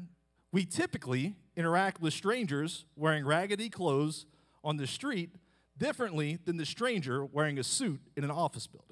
we 0.52 0.64
typically 0.64 1.36
interact 1.56 2.00
with 2.00 2.14
strangers 2.14 2.84
wearing 2.96 3.24
raggedy 3.24 3.68
clothes 3.68 4.26
on 4.62 4.76
the 4.76 4.86
street 4.86 5.30
differently 5.76 6.38
than 6.44 6.56
the 6.56 6.66
stranger 6.66 7.24
wearing 7.24 7.58
a 7.58 7.64
suit 7.64 8.00
in 8.16 8.24
an 8.24 8.30
office 8.30 8.66
building. 8.66 8.86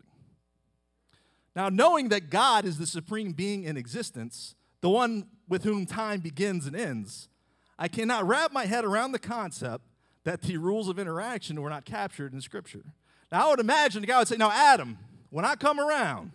Now, 1.55 1.69
knowing 1.69 2.09
that 2.11 2.31
God 2.31 2.65
is 2.65 2.79
the 2.79 2.87
supreme 2.87 3.33
being 3.33 3.65
in 3.65 3.77
existence, 3.77 4.55
the 4.81 4.89
one 4.89 5.27
with 5.49 5.65
whom 5.65 5.87
time 5.87 6.21
begins 6.21 6.67
and 6.67 6.77
ends, 6.77 7.29
I 7.79 7.89
cannot 7.89 8.27
wrap 8.27 8.53
my 8.53 8.67
head 8.67 8.85
around 8.85 9.13
the 9.13 9.19
concept 9.19 9.85
that 10.25 10.43
the 10.43 10.57
rules 10.57 10.89
of 10.89 10.99
interaction 10.99 11.61
were 11.61 11.71
not 11.71 11.85
captured 11.85 12.33
in 12.33 12.41
Scripture. 12.41 12.85
Now, 13.33 13.47
I 13.47 13.51
would 13.51 13.61
imagine 13.61 14.03
the 14.03 14.07
guy 14.07 14.19
would 14.19 14.29
say, 14.29 14.37
Now, 14.37 14.51
Adam, 14.51 14.99
when 15.31 15.45
I 15.45 15.55
come 15.55 15.81
around, 15.81 16.33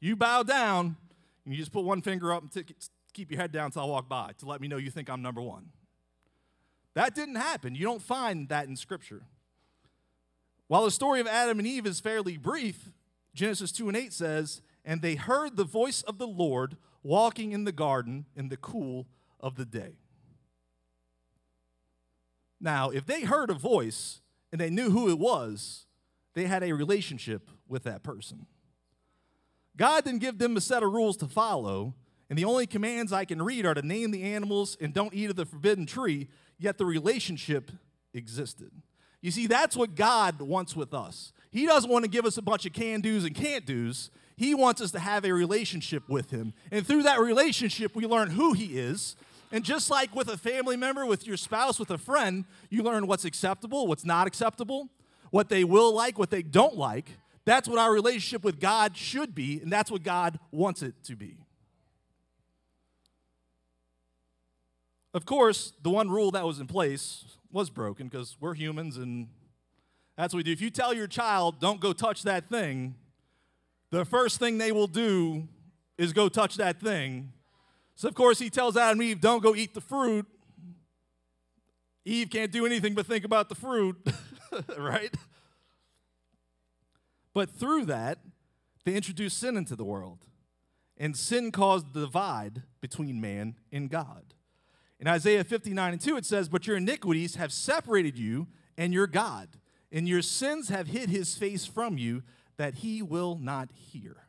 you 0.00 0.16
bow 0.16 0.42
down 0.42 0.96
and 1.44 1.54
you 1.54 1.60
just 1.60 1.72
put 1.72 1.84
one 1.84 2.02
finger 2.02 2.32
up 2.32 2.42
and 2.42 2.52
t- 2.52 2.74
keep 3.12 3.30
your 3.30 3.40
head 3.40 3.52
down 3.52 3.66
until 3.66 3.82
I 3.82 3.86
walk 3.86 4.08
by 4.08 4.32
to 4.38 4.46
let 4.46 4.60
me 4.60 4.68
know 4.68 4.76
you 4.76 4.90
think 4.90 5.10
I'm 5.10 5.22
number 5.22 5.42
one. 5.42 5.70
That 6.94 7.14
didn't 7.14 7.36
happen. 7.36 7.74
You 7.74 7.84
don't 7.84 8.02
find 8.02 8.48
that 8.48 8.68
in 8.68 8.76
Scripture. 8.76 9.22
While 10.68 10.84
the 10.84 10.90
story 10.90 11.20
of 11.20 11.26
Adam 11.26 11.58
and 11.58 11.66
Eve 11.66 11.86
is 11.86 12.00
fairly 12.00 12.36
brief, 12.36 12.90
Genesis 13.34 13.72
2 13.72 13.88
and 13.88 13.96
8 13.96 14.12
says, 14.12 14.62
And 14.84 15.02
they 15.02 15.14
heard 15.14 15.56
the 15.56 15.64
voice 15.64 16.02
of 16.02 16.18
the 16.18 16.26
Lord 16.26 16.76
walking 17.02 17.52
in 17.52 17.64
the 17.64 17.72
garden 17.72 18.26
in 18.36 18.48
the 18.48 18.56
cool 18.56 19.06
of 19.40 19.56
the 19.56 19.64
day. 19.64 19.96
Now, 22.60 22.90
if 22.90 23.06
they 23.06 23.22
heard 23.22 23.50
a 23.50 23.54
voice 23.54 24.20
and 24.52 24.60
they 24.60 24.70
knew 24.70 24.90
who 24.90 25.10
it 25.10 25.18
was, 25.18 25.86
they 26.34 26.44
had 26.44 26.62
a 26.62 26.72
relationship 26.72 27.50
with 27.66 27.82
that 27.84 28.02
person. 28.02 28.46
God 29.76 30.04
didn't 30.04 30.20
give 30.20 30.38
them 30.38 30.56
a 30.56 30.60
set 30.60 30.82
of 30.82 30.92
rules 30.92 31.16
to 31.18 31.26
follow, 31.26 31.94
and 32.28 32.38
the 32.38 32.44
only 32.44 32.66
commands 32.66 33.12
I 33.12 33.24
can 33.24 33.42
read 33.42 33.66
are 33.66 33.74
to 33.74 33.82
name 33.82 34.10
the 34.10 34.22
animals 34.22 34.76
and 34.80 34.92
don't 34.92 35.14
eat 35.14 35.30
of 35.30 35.36
the 35.36 35.46
forbidden 35.46 35.86
tree, 35.86 36.28
yet 36.58 36.78
the 36.78 36.84
relationship 36.84 37.70
existed. 38.14 38.70
You 39.20 39.30
see, 39.30 39.46
that's 39.46 39.76
what 39.76 39.94
God 39.94 40.40
wants 40.40 40.74
with 40.74 40.92
us. 40.92 41.32
He 41.50 41.66
doesn't 41.66 41.90
want 41.90 42.04
to 42.04 42.10
give 42.10 42.24
us 42.24 42.38
a 42.38 42.42
bunch 42.42 42.66
of 42.66 42.72
can 42.72 43.00
do's 43.00 43.24
and 43.24 43.34
can't 43.34 43.64
do's. 43.64 44.10
He 44.36 44.54
wants 44.54 44.80
us 44.80 44.90
to 44.92 44.98
have 44.98 45.24
a 45.24 45.32
relationship 45.32 46.08
with 46.08 46.30
Him. 46.30 46.54
And 46.70 46.86
through 46.86 47.04
that 47.04 47.20
relationship, 47.20 47.94
we 47.94 48.06
learn 48.06 48.30
who 48.30 48.54
He 48.54 48.78
is, 48.78 49.14
And 49.52 49.62
just 49.62 49.90
like 49.90 50.16
with 50.16 50.28
a 50.28 50.38
family 50.38 50.78
member, 50.78 51.04
with 51.04 51.26
your 51.26 51.36
spouse, 51.36 51.78
with 51.78 51.90
a 51.90 51.98
friend, 51.98 52.46
you 52.70 52.82
learn 52.82 53.06
what's 53.06 53.26
acceptable, 53.26 53.86
what's 53.86 54.04
not 54.04 54.26
acceptable, 54.26 54.88
what 55.30 55.50
they 55.50 55.62
will 55.62 55.94
like, 55.94 56.18
what 56.18 56.30
they 56.30 56.42
don't 56.42 56.76
like. 56.76 57.18
That's 57.44 57.68
what 57.68 57.78
our 57.78 57.92
relationship 57.92 58.44
with 58.44 58.60
God 58.60 58.96
should 58.96 59.34
be, 59.34 59.60
and 59.60 59.72
that's 59.72 59.90
what 59.90 60.02
God 60.02 60.38
wants 60.50 60.82
it 60.82 60.94
to 61.04 61.16
be. 61.16 61.38
Of 65.14 65.26
course, 65.26 65.72
the 65.82 65.90
one 65.90 66.08
rule 66.08 66.30
that 66.30 66.46
was 66.46 66.60
in 66.60 66.66
place 66.66 67.24
was 67.50 67.68
broken 67.68 68.08
because 68.08 68.36
we're 68.40 68.54
humans 68.54 68.96
and 68.96 69.28
that's 70.16 70.32
what 70.32 70.38
we 70.38 70.42
do. 70.44 70.52
If 70.52 70.60
you 70.60 70.70
tell 70.70 70.94
your 70.94 71.06
child, 71.06 71.60
don't 71.60 71.80
go 71.80 71.92
touch 71.92 72.22
that 72.22 72.48
thing, 72.48 72.94
the 73.90 74.04
first 74.04 74.38
thing 74.38 74.58
they 74.58 74.72
will 74.72 74.86
do 74.86 75.48
is 75.98 76.12
go 76.12 76.28
touch 76.28 76.56
that 76.56 76.80
thing. 76.80 77.32
So, 77.94 78.08
of 78.08 78.14
course, 78.14 78.38
he 78.38 78.48
tells 78.48 78.76
Adam 78.76 79.00
and 79.00 79.10
Eve, 79.10 79.20
don't 79.20 79.42
go 79.42 79.54
eat 79.54 79.74
the 79.74 79.80
fruit. 79.80 80.26
Eve 82.04 82.30
can't 82.30 82.50
do 82.50 82.66
anything 82.66 82.94
but 82.94 83.06
think 83.06 83.24
about 83.24 83.48
the 83.48 83.54
fruit, 83.54 83.96
right? 84.78 85.14
But 87.34 87.50
through 87.50 87.86
that, 87.86 88.18
they 88.84 88.94
introduced 88.94 89.38
sin 89.38 89.56
into 89.56 89.76
the 89.76 89.84
world. 89.84 90.24
And 90.96 91.16
sin 91.16 91.50
caused 91.50 91.92
the 91.92 92.00
divide 92.00 92.62
between 92.80 93.20
man 93.20 93.56
and 93.72 93.90
God. 93.90 94.34
In 95.00 95.08
Isaiah 95.08 95.42
59 95.42 95.92
and 95.94 96.00
2, 96.00 96.16
it 96.16 96.26
says, 96.26 96.48
But 96.48 96.66
your 96.66 96.76
iniquities 96.76 97.36
have 97.36 97.52
separated 97.52 98.18
you 98.18 98.46
and 98.78 98.92
your 98.92 99.06
God, 99.06 99.48
and 99.90 100.08
your 100.08 100.22
sins 100.22 100.68
have 100.68 100.88
hid 100.88 101.08
his 101.08 101.34
face 101.34 101.66
from 101.66 101.98
you, 101.98 102.22
that 102.56 102.76
he 102.76 103.02
will 103.02 103.36
not 103.36 103.70
hear. 103.72 104.28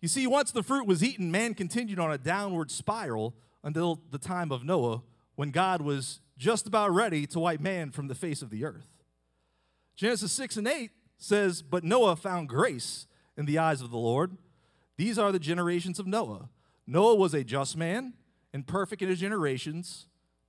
You 0.00 0.08
see, 0.08 0.26
once 0.26 0.52
the 0.52 0.62
fruit 0.62 0.86
was 0.86 1.02
eaten, 1.02 1.30
man 1.30 1.54
continued 1.54 1.98
on 1.98 2.12
a 2.12 2.18
downward 2.18 2.70
spiral 2.70 3.34
until 3.64 4.00
the 4.10 4.18
time 4.18 4.52
of 4.52 4.64
Noah, 4.64 5.02
when 5.34 5.50
God 5.50 5.80
was 5.80 6.20
just 6.36 6.66
about 6.66 6.92
ready 6.92 7.26
to 7.28 7.40
wipe 7.40 7.60
man 7.60 7.90
from 7.90 8.08
the 8.08 8.14
face 8.14 8.42
of 8.42 8.50
the 8.50 8.64
earth. 8.64 8.86
Genesis 9.96 10.30
6 10.32 10.58
and 10.58 10.68
8 10.68 10.90
says, 11.18 11.62
But 11.62 11.84
Noah 11.84 12.16
found 12.16 12.48
grace 12.48 13.06
in 13.36 13.44
the 13.44 13.58
eyes 13.58 13.82
of 13.82 13.90
the 13.90 13.98
Lord. 13.98 14.36
These 14.96 15.18
are 15.18 15.30
the 15.30 15.38
generations 15.38 15.98
of 15.98 16.06
Noah. 16.06 16.48
Noah 16.86 17.14
was 17.14 17.34
a 17.34 17.44
just 17.44 17.76
man 17.76 18.14
and 18.52 18.66
perfect 18.66 19.02
in 19.02 19.08
his 19.08 19.20
generations, 19.20 20.06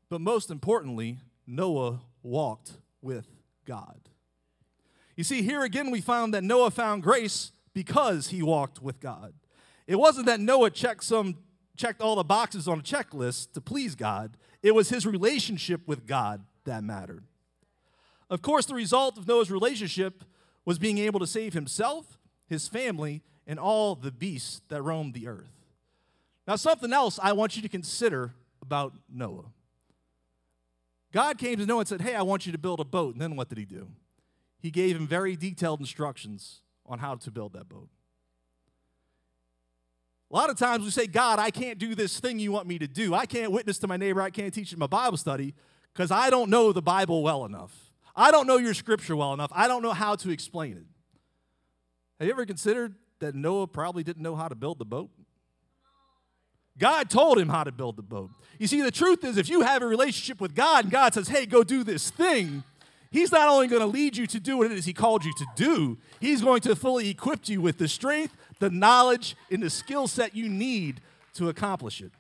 but 0.10 0.22
most 0.22 0.50
importantly, 0.50 1.18
Noah 1.46 2.02
walked 2.24 2.74
with 3.02 3.28
God. 3.66 4.10
You 5.16 5.24
see, 5.24 5.42
here 5.42 5.64
again, 5.64 5.92
we 5.92 6.00
found 6.00 6.34
that 6.34 6.44
Noah 6.44 6.72
found 6.72 7.04
grace 7.04 7.52
because 7.74 8.30
he 8.30 8.42
walked 8.42 8.82
with 8.82 9.00
God. 9.00 9.34
It 9.86 9.98
wasn't 9.98 10.28
that 10.28 10.40
Noah 10.40 10.70
checked 10.70 11.04
some 11.04 11.38
checked 11.76 12.02
all 12.02 12.16
the 12.16 12.24
boxes 12.24 12.68
on 12.68 12.80
a 12.80 12.84
checklist 12.84 13.54
to 13.54 13.62
please 13.62 13.96
God. 13.96 14.36
It 14.62 14.76
was 14.76 14.90
his 14.90 15.06
relationship 15.06 15.88
with 15.88 16.06
God 16.06 16.44
that 16.66 16.84
mattered. 16.84 17.24
Of 18.30 18.42
course, 18.42 18.66
the 18.66 18.76
result 18.76 19.18
of 19.18 19.28
Noah's 19.28 19.50
relationship 19.50 20.26
was 20.70 20.78
being 20.78 21.00
able 21.00 21.20
to 21.20 21.26
save 21.26 21.56
himself, 21.56 22.20
his 22.46 22.68
family, 22.68 23.24
and 23.48 23.58
all 23.58 23.96
the 23.96 24.12
beasts 24.12 24.62
that 24.70 24.84
roamed 24.84 25.16
the 25.16 25.28
earth. 25.28 25.50
Now, 26.48 26.58
something 26.58 26.94
else 26.94 27.18
I 27.24 27.32
want 27.32 27.56
you 27.56 27.64
to 27.64 27.68
consider 27.68 28.36
about 28.62 28.94
Noah. 29.12 29.46
God 31.12 31.40
came 31.40 31.58
to 31.58 31.66
Noah 31.66 31.80
and 31.80 31.88
said, 31.88 32.02
Hey, 32.02 32.14
I 32.14 32.22
want 32.22 32.46
you 32.46 32.52
to 32.52 32.60
build 32.60 32.80
a 32.80 32.86
boat. 32.86 33.16
And 33.16 33.22
then 33.22 33.36
what 33.36 33.50
did 33.50 33.58
he 33.58 33.66
do? 33.66 33.88
He 34.60 34.70
gave 34.70 34.96
him 34.96 35.08
very 35.08 35.36
detailed 35.36 35.80
instructions 35.80 36.62
on 36.86 37.00
how 37.00 37.16
to 37.16 37.32
build 37.32 37.54
that 37.54 37.68
boat. 37.68 37.90
A 40.32 40.36
lot 40.36 40.52
of 40.52 40.58
times 40.60 40.84
we 40.84 40.92
say, 40.92 41.08
God, 41.08 41.40
I 41.40 41.50
can't 41.50 41.80
do 41.80 41.96
this 41.96 42.20
thing 42.20 42.38
you 42.38 42.52
want 42.52 42.68
me 42.68 42.78
to 42.78 42.88
do. 42.88 43.16
I 43.16 43.26
can't 43.26 43.52
witness 43.52 43.80
to 43.80 43.88
my 43.88 43.98
neighbor. 43.98 44.22
I 44.22 44.30
can't 44.30 44.54
teach 44.54 44.72
in 44.72 44.78
my 44.78 44.86
Bible 44.86 45.18
study 45.18 45.56
because 45.96 46.12
I 46.12 46.30
don't 46.30 46.52
know 46.52 46.72
the 46.72 46.84
Bible 46.84 47.24
well 47.24 47.44
enough. 47.44 47.89
I 48.16 48.32
don't 48.32 48.48
know 48.48 48.58
your 48.58 48.74
scripture 48.74 49.16
well 49.16 49.34
enough. 49.34 49.52
I 49.54 49.68
don't 49.68 49.82
know 49.82 49.94
how 49.94 50.16
to 50.16 50.30
explain 50.30 50.78
it. 50.78 50.86
Have 52.20 52.28
you 52.28 52.34
ever 52.34 52.46
considered 52.46 52.96
that 53.20 53.36
Noah 53.36 53.68
probably 53.68 54.04
didn't 54.04 54.22
know 54.22 54.36
how 54.36 54.48
to 54.48 54.56
build 54.56 54.80
the 54.80 54.86
boat? 54.86 55.10
God 56.78 57.10
told 57.10 57.38
him 57.38 57.50
how 57.50 57.64
to 57.64 57.72
build 57.72 57.98
the 57.98 58.04
boat. 58.04 58.30
You 58.58 58.68
see, 58.68 58.82
the 58.82 58.92
truth 58.92 59.24
is, 59.24 59.38
if 59.38 59.50
you 59.50 59.62
have 59.62 59.82
a 59.82 59.88
relationship 59.88 60.40
with 60.40 60.56
God 60.56 60.86
and 60.86 60.92
God 60.92 61.14
says, 61.14 61.28
hey, 61.28 61.46
go 61.46 61.64
do 61.64 61.84
this 61.84 62.10
thing, 62.10 62.64
He's 63.12 63.32
not 63.32 63.50
only 63.50 63.68
going 63.68 63.82
to 63.82 63.88
lead 63.88 64.16
you 64.16 64.28
to 64.28 64.40
do 64.40 64.58
what 64.58 64.72
it 64.72 64.78
is 64.78 64.86
He 64.86 64.94
called 64.94 65.26
you 65.26 65.34
to 65.38 65.46
do, 65.56 65.98
He's 66.22 66.42
going 66.42 66.62
to 66.62 66.76
fully 66.76 67.10
equip 67.10 67.50
you 67.50 67.60
with 67.60 67.78
the 67.78 67.88
strength, 67.88 68.36
the 68.60 68.70
knowledge, 68.70 69.36
and 69.52 69.64
the 69.64 69.70
skill 69.70 70.08
set 70.08 70.36
you 70.36 70.48
need 70.48 71.02
to 71.34 71.50
accomplish 71.50 72.02
it. 72.02 72.12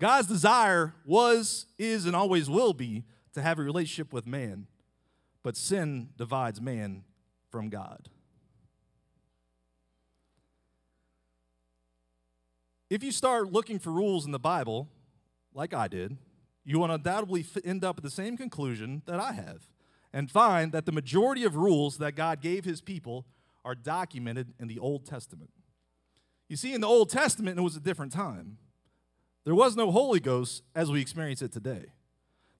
God's 0.00 0.28
desire 0.28 0.94
was, 1.04 1.66
is, 1.78 2.06
and 2.06 2.14
always 2.14 2.48
will 2.48 2.72
be 2.72 3.04
to 3.38 3.42
have 3.42 3.58
a 3.58 3.62
relationship 3.62 4.12
with 4.12 4.26
man, 4.26 4.66
but 5.42 5.56
sin 5.56 6.10
divides 6.16 6.60
man 6.60 7.04
from 7.50 7.68
God. 7.68 8.08
If 12.90 13.02
you 13.02 13.12
start 13.12 13.52
looking 13.52 13.78
for 13.78 13.90
rules 13.90 14.24
in 14.26 14.32
the 14.32 14.38
Bible, 14.38 14.88
like 15.54 15.74
I 15.74 15.88
did, 15.88 16.16
you 16.64 16.78
will 16.78 16.90
undoubtedly 16.90 17.44
end 17.64 17.84
up 17.84 17.98
at 17.98 18.02
the 18.02 18.10
same 18.10 18.36
conclusion 18.36 19.02
that 19.06 19.20
I 19.20 19.32
have 19.32 19.68
and 20.12 20.30
find 20.30 20.72
that 20.72 20.86
the 20.86 20.92
majority 20.92 21.44
of 21.44 21.54
rules 21.54 21.98
that 21.98 22.14
God 22.14 22.40
gave 22.40 22.64
his 22.64 22.80
people 22.80 23.26
are 23.64 23.74
documented 23.74 24.54
in 24.58 24.68
the 24.68 24.78
Old 24.78 25.04
Testament. 25.04 25.50
You 26.48 26.56
see, 26.56 26.72
in 26.72 26.80
the 26.80 26.86
Old 26.86 27.10
Testament, 27.10 27.58
it 27.58 27.62
was 27.62 27.76
a 27.76 27.80
different 27.80 28.12
time. 28.12 28.56
There 29.44 29.54
was 29.54 29.76
no 29.76 29.90
Holy 29.90 30.20
Ghost 30.20 30.62
as 30.74 30.90
we 30.90 31.00
experience 31.00 31.42
it 31.42 31.52
today. 31.52 31.92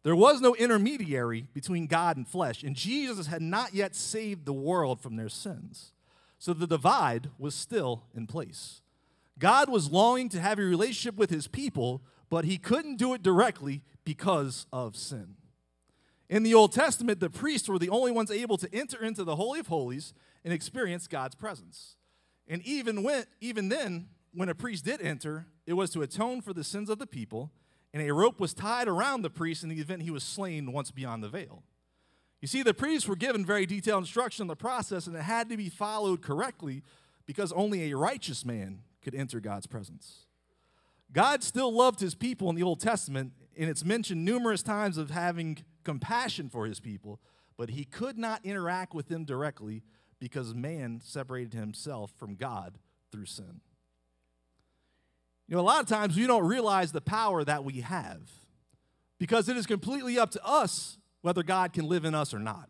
There 0.04 0.16
was 0.16 0.40
no 0.40 0.54
intermediary 0.54 1.48
between 1.52 1.86
God 1.86 2.16
and 2.16 2.26
flesh, 2.26 2.62
and 2.62 2.76
Jesus 2.76 3.26
had 3.26 3.42
not 3.42 3.74
yet 3.74 3.94
saved 3.94 4.46
the 4.46 4.52
world 4.52 5.00
from 5.00 5.16
their 5.16 5.28
sins. 5.28 5.92
So 6.38 6.52
the 6.52 6.66
divide 6.66 7.30
was 7.38 7.54
still 7.54 8.04
in 8.14 8.26
place. 8.26 8.80
God 9.38 9.68
was 9.68 9.90
longing 9.90 10.28
to 10.30 10.40
have 10.40 10.58
a 10.58 10.62
relationship 10.62 11.16
with 11.16 11.30
his 11.30 11.48
people, 11.48 12.02
but 12.30 12.44
he 12.44 12.58
couldn't 12.58 12.96
do 12.96 13.14
it 13.14 13.22
directly 13.22 13.82
because 14.04 14.66
of 14.72 14.96
sin. 14.96 15.34
In 16.28 16.42
the 16.42 16.54
Old 16.54 16.72
Testament, 16.72 17.20
the 17.20 17.30
priests 17.30 17.68
were 17.68 17.78
the 17.78 17.88
only 17.88 18.12
ones 18.12 18.30
able 18.30 18.58
to 18.58 18.68
enter 18.72 19.02
into 19.02 19.24
the 19.24 19.36
Holy 19.36 19.60
of 19.60 19.68
Holies 19.68 20.12
and 20.44 20.52
experience 20.52 21.06
God's 21.06 21.34
presence. 21.34 21.96
And 22.46 22.62
even 22.62 23.02
when 23.02 23.24
even 23.40 23.68
then, 23.68 24.08
when 24.32 24.48
a 24.48 24.54
priest 24.54 24.84
did 24.84 25.00
enter, 25.00 25.46
it 25.66 25.72
was 25.72 25.90
to 25.90 26.02
atone 26.02 26.40
for 26.42 26.52
the 26.52 26.64
sins 26.64 26.90
of 26.90 26.98
the 26.98 27.06
people, 27.06 27.50
and 27.92 28.02
a 28.02 28.12
rope 28.12 28.40
was 28.40 28.54
tied 28.54 28.88
around 28.88 29.22
the 29.22 29.30
priest 29.30 29.62
in 29.62 29.68
the 29.68 29.80
event 29.80 30.02
he 30.02 30.10
was 30.10 30.22
slain 30.22 30.72
once 30.72 30.90
beyond 30.90 31.22
the 31.22 31.28
veil. 31.28 31.62
You 32.40 32.48
see, 32.48 32.62
the 32.62 32.74
priests 32.74 33.08
were 33.08 33.16
given 33.16 33.44
very 33.44 33.66
detailed 33.66 34.02
instruction 34.02 34.44
on 34.44 34.48
the 34.48 34.56
process, 34.56 35.06
and 35.06 35.16
it 35.16 35.22
had 35.22 35.48
to 35.48 35.56
be 35.56 35.68
followed 35.68 36.22
correctly 36.22 36.82
because 37.26 37.52
only 37.52 37.90
a 37.90 37.96
righteous 37.96 38.44
man 38.44 38.82
could 39.02 39.14
enter 39.14 39.40
God's 39.40 39.66
presence. 39.66 40.26
God 41.12 41.42
still 41.42 41.72
loved 41.72 42.00
his 42.00 42.14
people 42.14 42.50
in 42.50 42.56
the 42.56 42.62
Old 42.62 42.80
Testament, 42.80 43.32
and 43.56 43.68
it's 43.68 43.84
mentioned 43.84 44.24
numerous 44.24 44.62
times 44.62 44.98
of 44.98 45.10
having 45.10 45.58
compassion 45.82 46.48
for 46.48 46.66
his 46.66 46.80
people, 46.80 47.18
but 47.56 47.70
he 47.70 47.84
could 47.84 48.18
not 48.18 48.44
interact 48.44 48.94
with 48.94 49.08
them 49.08 49.24
directly 49.24 49.82
because 50.20 50.54
man 50.54 51.00
separated 51.02 51.54
himself 51.54 52.12
from 52.16 52.34
God 52.34 52.78
through 53.10 53.26
sin. 53.26 53.60
You 55.48 55.56
know, 55.56 55.62
a 55.62 55.62
lot 55.62 55.80
of 55.80 55.88
times 55.88 56.14
we 56.14 56.26
don't 56.26 56.46
realize 56.46 56.92
the 56.92 57.00
power 57.00 57.42
that 57.42 57.64
we 57.64 57.80
have 57.80 58.20
because 59.18 59.48
it 59.48 59.56
is 59.56 59.66
completely 59.66 60.18
up 60.18 60.30
to 60.32 60.44
us 60.44 60.98
whether 61.22 61.42
God 61.42 61.72
can 61.72 61.86
live 61.86 62.04
in 62.04 62.14
us 62.14 62.34
or 62.34 62.38
not. 62.38 62.68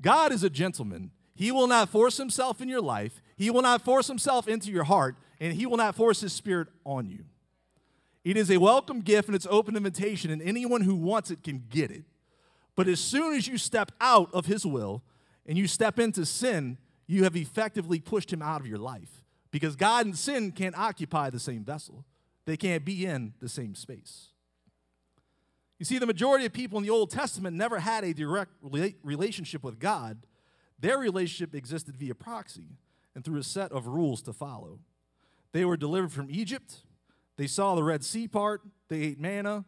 God 0.00 0.32
is 0.32 0.44
a 0.44 0.50
gentleman. 0.50 1.10
He 1.34 1.50
will 1.50 1.66
not 1.66 1.88
force 1.88 2.16
himself 2.16 2.60
in 2.60 2.68
your 2.68 2.80
life, 2.80 3.20
He 3.36 3.50
will 3.50 3.62
not 3.62 3.82
force 3.82 4.06
himself 4.06 4.46
into 4.46 4.70
your 4.70 4.84
heart, 4.84 5.16
and 5.40 5.54
He 5.54 5.66
will 5.66 5.76
not 5.76 5.96
force 5.96 6.20
His 6.20 6.32
Spirit 6.32 6.68
on 6.84 7.08
you. 7.08 7.24
It 8.24 8.36
is 8.36 8.50
a 8.50 8.58
welcome 8.58 9.00
gift 9.00 9.28
and 9.28 9.34
it's 9.34 9.46
open 9.50 9.76
invitation, 9.76 10.30
and 10.30 10.40
anyone 10.40 10.82
who 10.82 10.94
wants 10.94 11.30
it 11.30 11.42
can 11.42 11.64
get 11.68 11.90
it. 11.90 12.04
But 12.76 12.86
as 12.86 13.00
soon 13.00 13.34
as 13.34 13.48
you 13.48 13.58
step 13.58 13.90
out 14.00 14.30
of 14.32 14.46
His 14.46 14.64
will 14.64 15.02
and 15.46 15.58
you 15.58 15.66
step 15.66 15.98
into 15.98 16.24
sin, 16.24 16.78
you 17.08 17.24
have 17.24 17.34
effectively 17.34 17.98
pushed 17.98 18.32
Him 18.32 18.40
out 18.40 18.60
of 18.60 18.66
your 18.68 18.78
life 18.78 19.21
because 19.52 19.76
God 19.76 20.06
and 20.06 20.18
sin 20.18 20.50
can't 20.50 20.76
occupy 20.76 21.30
the 21.30 21.38
same 21.38 21.62
vessel, 21.62 22.04
they 22.46 22.56
can't 22.56 22.84
be 22.84 23.06
in 23.06 23.34
the 23.38 23.48
same 23.48 23.76
space. 23.76 24.30
You 25.78 25.84
see, 25.84 25.98
the 25.98 26.06
majority 26.06 26.44
of 26.46 26.52
people 26.52 26.78
in 26.78 26.84
the 26.84 26.90
Old 26.90 27.10
Testament 27.10 27.56
never 27.56 27.78
had 27.78 28.02
a 28.02 28.12
direct 28.12 28.52
relationship 28.62 29.62
with 29.62 29.78
God. 29.78 30.26
Their 30.78 30.98
relationship 30.98 31.54
existed 31.54 31.96
via 31.96 32.14
proxy 32.14 32.78
and 33.14 33.24
through 33.24 33.38
a 33.38 33.44
set 33.44 33.70
of 33.70 33.86
rules 33.86 34.22
to 34.22 34.32
follow. 34.32 34.80
They 35.52 35.64
were 35.64 35.76
delivered 35.76 36.12
from 36.12 36.28
Egypt. 36.30 36.78
They 37.36 37.46
saw 37.46 37.74
the 37.74 37.84
Red 37.84 38.04
Sea 38.04 38.26
part. 38.26 38.62
They 38.88 39.02
ate 39.02 39.20
manna, 39.20 39.64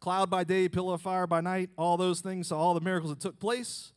cloud 0.00 0.30
by 0.30 0.44
day, 0.44 0.68
pillar 0.68 0.94
of 0.94 1.02
fire 1.02 1.26
by 1.26 1.40
night, 1.40 1.70
all 1.78 1.96
those 1.96 2.20
things, 2.20 2.48
saw 2.48 2.58
all 2.58 2.74
the 2.74 2.80
miracles 2.80 3.10
that 3.10 3.20
took 3.20 3.38
place, 3.38 3.92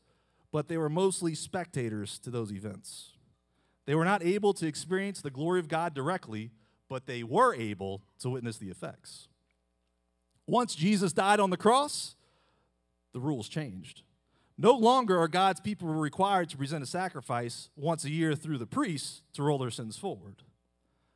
but 0.51 0.67
they 0.67 0.77
were 0.77 0.89
mostly 0.89 1.35
spectators 1.35 2.19
to 2.19 2.29
those 2.29 2.51
events. 2.51 3.16
They 3.87 3.95
were 3.95 4.05
not 4.05 4.21
able 4.21 4.53
to 4.53 4.67
experience 4.67 5.21
the 5.21 5.31
glory 5.31 5.59
of 5.59 5.69
God 5.69 5.95
directly, 5.95 6.51
but 6.89 7.07
they 7.07 7.23
were 7.23 7.55
able 7.55 8.03
to 8.19 8.29
witness 8.29 8.57
the 8.57 8.69
effects. 8.69 9.29
Once 10.45 10.75
Jesus 10.75 11.13
died 11.13 11.39
on 11.39 11.49
the 11.49 11.57
cross, 11.57 12.15
the 13.13 13.19
rules 13.19 13.49
changed. 13.49 14.03
No 14.57 14.73
longer 14.73 15.17
are 15.19 15.27
God's 15.27 15.61
people 15.61 15.87
required 15.87 16.49
to 16.49 16.57
present 16.57 16.83
a 16.83 16.87
sacrifice 16.87 17.69
once 17.75 18.03
a 18.03 18.09
year 18.09 18.35
through 18.35 18.57
the 18.57 18.65
priests 18.65 19.21
to 19.33 19.43
roll 19.43 19.57
their 19.57 19.71
sins 19.71 19.97
forward. 19.97 20.43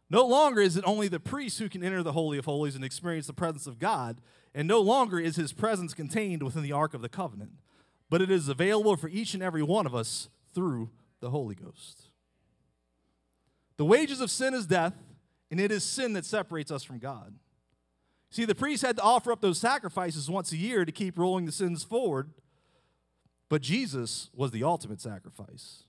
No 0.09 0.25
longer 0.25 0.61
is 0.61 0.77
it 0.77 0.83
only 0.85 1.07
the 1.07 1.19
priest 1.19 1.59
who 1.59 1.69
can 1.69 1.83
enter 1.83 2.03
the 2.03 2.11
Holy 2.13 2.37
of 2.37 2.45
Holies 2.45 2.75
and 2.75 2.85
experience 2.85 3.27
the 3.27 3.33
presence 3.33 3.67
of 3.67 3.79
God, 3.79 4.21
and 4.53 4.67
no 4.67 4.79
longer 4.79 5.19
is 5.19 5.35
his 5.35 5.53
presence 5.53 5.93
contained 5.93 6.43
within 6.43 6.63
the 6.63 6.71
Ark 6.71 6.93
of 6.93 7.01
the 7.01 7.09
Covenant, 7.09 7.53
but 8.09 8.21
it 8.21 8.31
is 8.31 8.47
available 8.47 8.95
for 8.95 9.09
each 9.09 9.33
and 9.33 9.43
every 9.43 9.63
one 9.63 9.85
of 9.85 9.95
us 9.95 10.29
through 10.53 10.89
the 11.19 11.31
Holy 11.31 11.55
Ghost. 11.55 12.10
The 13.81 13.85
wages 13.85 14.21
of 14.21 14.29
sin 14.29 14.53
is 14.53 14.67
death, 14.67 14.93
and 15.49 15.59
it 15.59 15.71
is 15.71 15.83
sin 15.83 16.13
that 16.13 16.23
separates 16.23 16.69
us 16.69 16.83
from 16.83 16.99
God. 16.99 17.33
See, 18.29 18.45
the 18.45 18.53
priest 18.53 18.83
had 18.83 18.97
to 18.97 19.01
offer 19.01 19.31
up 19.31 19.41
those 19.41 19.57
sacrifices 19.57 20.29
once 20.29 20.51
a 20.51 20.57
year 20.57 20.85
to 20.85 20.91
keep 20.91 21.17
rolling 21.17 21.47
the 21.47 21.51
sins 21.51 21.83
forward, 21.83 22.29
but 23.49 23.63
Jesus 23.63 24.29
was 24.35 24.51
the 24.51 24.63
ultimate 24.63 25.01
sacrifice. 25.01 25.85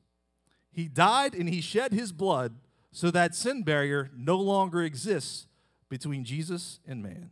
He 0.70 0.88
died 0.88 1.34
and 1.34 1.50
he 1.50 1.60
shed 1.60 1.92
his 1.92 2.12
blood 2.12 2.54
so 2.92 3.10
that 3.10 3.34
sin 3.34 3.62
barrier 3.62 4.10
no 4.16 4.38
longer 4.38 4.82
exists 4.82 5.46
between 5.90 6.24
Jesus 6.24 6.80
and 6.86 7.02
man. 7.02 7.28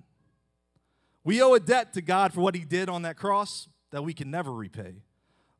We 1.24 1.40
owe 1.40 1.54
a 1.54 1.60
debt 1.60 1.94
to 1.94 2.02
God 2.02 2.34
for 2.34 2.42
what 2.42 2.54
he 2.54 2.66
did 2.66 2.90
on 2.90 3.00
that 3.00 3.16
cross 3.16 3.66
that 3.92 4.04
we 4.04 4.12
can 4.12 4.30
never 4.30 4.52
repay. 4.52 4.96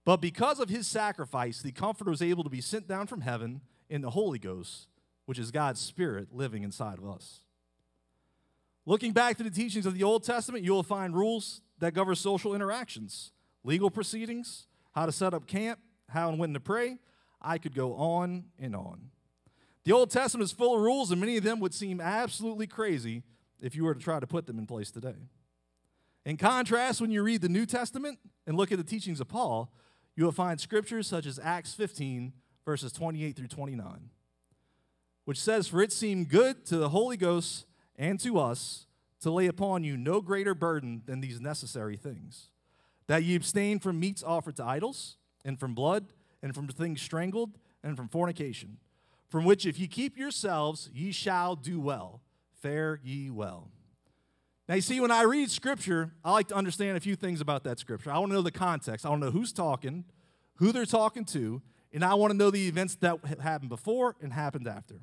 But 0.05 0.19
because 0.19 0.61
of 0.61 0.69
his 0.69 0.87
sacrifice, 0.87 1.63
the 1.63 1.73
Comforter 1.73 2.11
was 2.11 2.21
able 2.21 2.45
to 2.45 2.51
be 2.51 2.61
sent 2.61 2.87
down 2.87 3.07
from 3.07 3.23
heaven 3.23 3.63
in 3.89 4.03
the 4.03 4.11
Holy 4.11 4.39
Ghost, 4.39 4.89
which 5.31 5.39
is 5.39 5.53
God's 5.53 5.79
Spirit 5.79 6.35
living 6.35 6.65
inside 6.65 6.99
of 6.99 7.09
us. 7.09 7.43
Looking 8.85 9.13
back 9.13 9.37
to 9.37 9.45
the 9.45 9.51
teachings 9.51 9.87
of 9.87 9.95
the 9.95 10.03
Old 10.03 10.25
Testament, 10.25 10.65
you 10.65 10.73
will 10.73 10.83
find 10.83 11.15
rules 11.15 11.61
that 11.79 11.95
govern 11.95 12.17
social 12.17 12.53
interactions, 12.53 13.31
legal 13.63 13.93
proceedings, 13.93 14.67
how 14.91 15.07
to 15.07 15.13
set 15.13 15.33
up 15.33 15.47
camp, 15.47 15.79
how 16.09 16.31
and 16.31 16.41
when 16.41 16.53
to 16.53 16.59
pray. 16.59 16.99
I 17.41 17.59
could 17.59 17.77
go 17.77 17.95
on 17.95 18.47
and 18.59 18.75
on. 18.75 19.11
The 19.85 19.93
Old 19.93 20.11
Testament 20.11 20.43
is 20.47 20.51
full 20.51 20.75
of 20.75 20.83
rules, 20.83 21.13
and 21.13 21.21
many 21.21 21.37
of 21.37 21.45
them 21.45 21.61
would 21.61 21.75
seem 21.75 22.01
absolutely 22.01 22.67
crazy 22.67 23.23
if 23.61 23.77
you 23.77 23.85
were 23.85 23.95
to 23.95 24.01
try 24.01 24.19
to 24.19 24.27
put 24.27 24.49
them 24.49 24.59
in 24.59 24.67
place 24.67 24.91
today. 24.91 25.29
In 26.25 26.39
contrast, 26.39 27.01
when 27.01 27.13
you 27.13 27.23
read 27.23 27.41
the 27.41 27.49
New 27.49 27.67
Testament 27.67 28.19
and 28.49 28.57
look 28.57 28.73
at 28.73 28.79
the 28.79 28.85
teachings 28.85 29.21
of 29.21 29.29
Paul, 29.29 29.73
you 30.17 30.25
will 30.25 30.33
find 30.33 30.61
scriptures 30.61 31.07
such 31.07 31.25
as 31.25 31.39
Acts 31.39 31.73
15, 31.73 32.33
verses 32.65 32.91
28 32.91 33.37
through 33.37 33.47
29, 33.47 34.11
which 35.31 35.39
says, 35.39 35.69
For 35.69 35.81
it 35.81 35.93
seemed 35.93 36.29
good 36.29 36.67
to 36.67 36.77
the 36.77 36.89
Holy 36.89 37.17
Ghost 37.17 37.65
and 37.97 38.19
to 38.19 38.37
us 38.37 38.89
to 39.21 39.31
lay 39.31 39.47
upon 39.47 39.85
you 39.85 39.97
no 39.97 40.21
greater 40.21 40.57
burden 40.57 41.03
than 41.07 41.21
these 41.21 41.41
necessary 41.41 41.97
things 41.97 42.49
that 43.07 43.23
ye 43.23 43.37
abstain 43.37 43.79
from 43.79 44.01
meats 44.01 44.25
offered 44.25 44.57
to 44.57 44.65
idols, 44.65 45.19
and 45.45 45.57
from 45.61 45.73
blood, 45.73 46.07
and 46.43 46.53
from 46.53 46.67
things 46.67 47.01
strangled, 47.01 47.59
and 47.85 47.97
from 47.97 48.09
fornication, 48.09 48.79
from 49.29 49.45
which 49.45 49.67
if 49.67 49.79
ye 49.79 49.87
keep 49.87 50.19
yourselves, 50.19 50.91
ye 50.93 51.13
shall 51.13 51.55
do 51.55 51.81
well. 51.81 52.23
Fare 52.61 52.99
ye 53.05 53.31
well. 53.31 53.71
Now, 54.69 54.75
you 54.75 54.81
see, 54.81 54.99
when 54.99 55.13
I 55.13 55.23
read 55.23 55.49
scripture, 55.49 56.11
I 56.25 56.33
like 56.33 56.49
to 56.49 56.57
understand 56.57 56.97
a 56.97 57.01
few 57.01 57.15
things 57.15 57.41
about 57.41 57.63
that 57.63 57.79
scripture. 57.79 58.11
I 58.11 58.19
want 58.19 58.31
to 58.31 58.35
know 58.35 58.43
the 58.43 58.51
context. 58.51 59.07
I 59.07 59.11
want 59.11 59.23
to 59.23 59.27
know 59.27 59.31
who's 59.31 59.53
talking, 59.53 60.07
who 60.57 60.73
they're 60.73 60.85
talking 60.85 61.25
to, 61.27 61.63
and 61.93 62.05
I 62.05 62.15
want 62.15 62.33
to 62.33 62.37
know 62.37 62.51
the 62.51 62.67
events 62.67 62.97
that 62.97 63.21
happened 63.41 63.71
before 63.71 64.17
and 64.21 64.33
happened 64.33 64.67
after. 64.67 64.97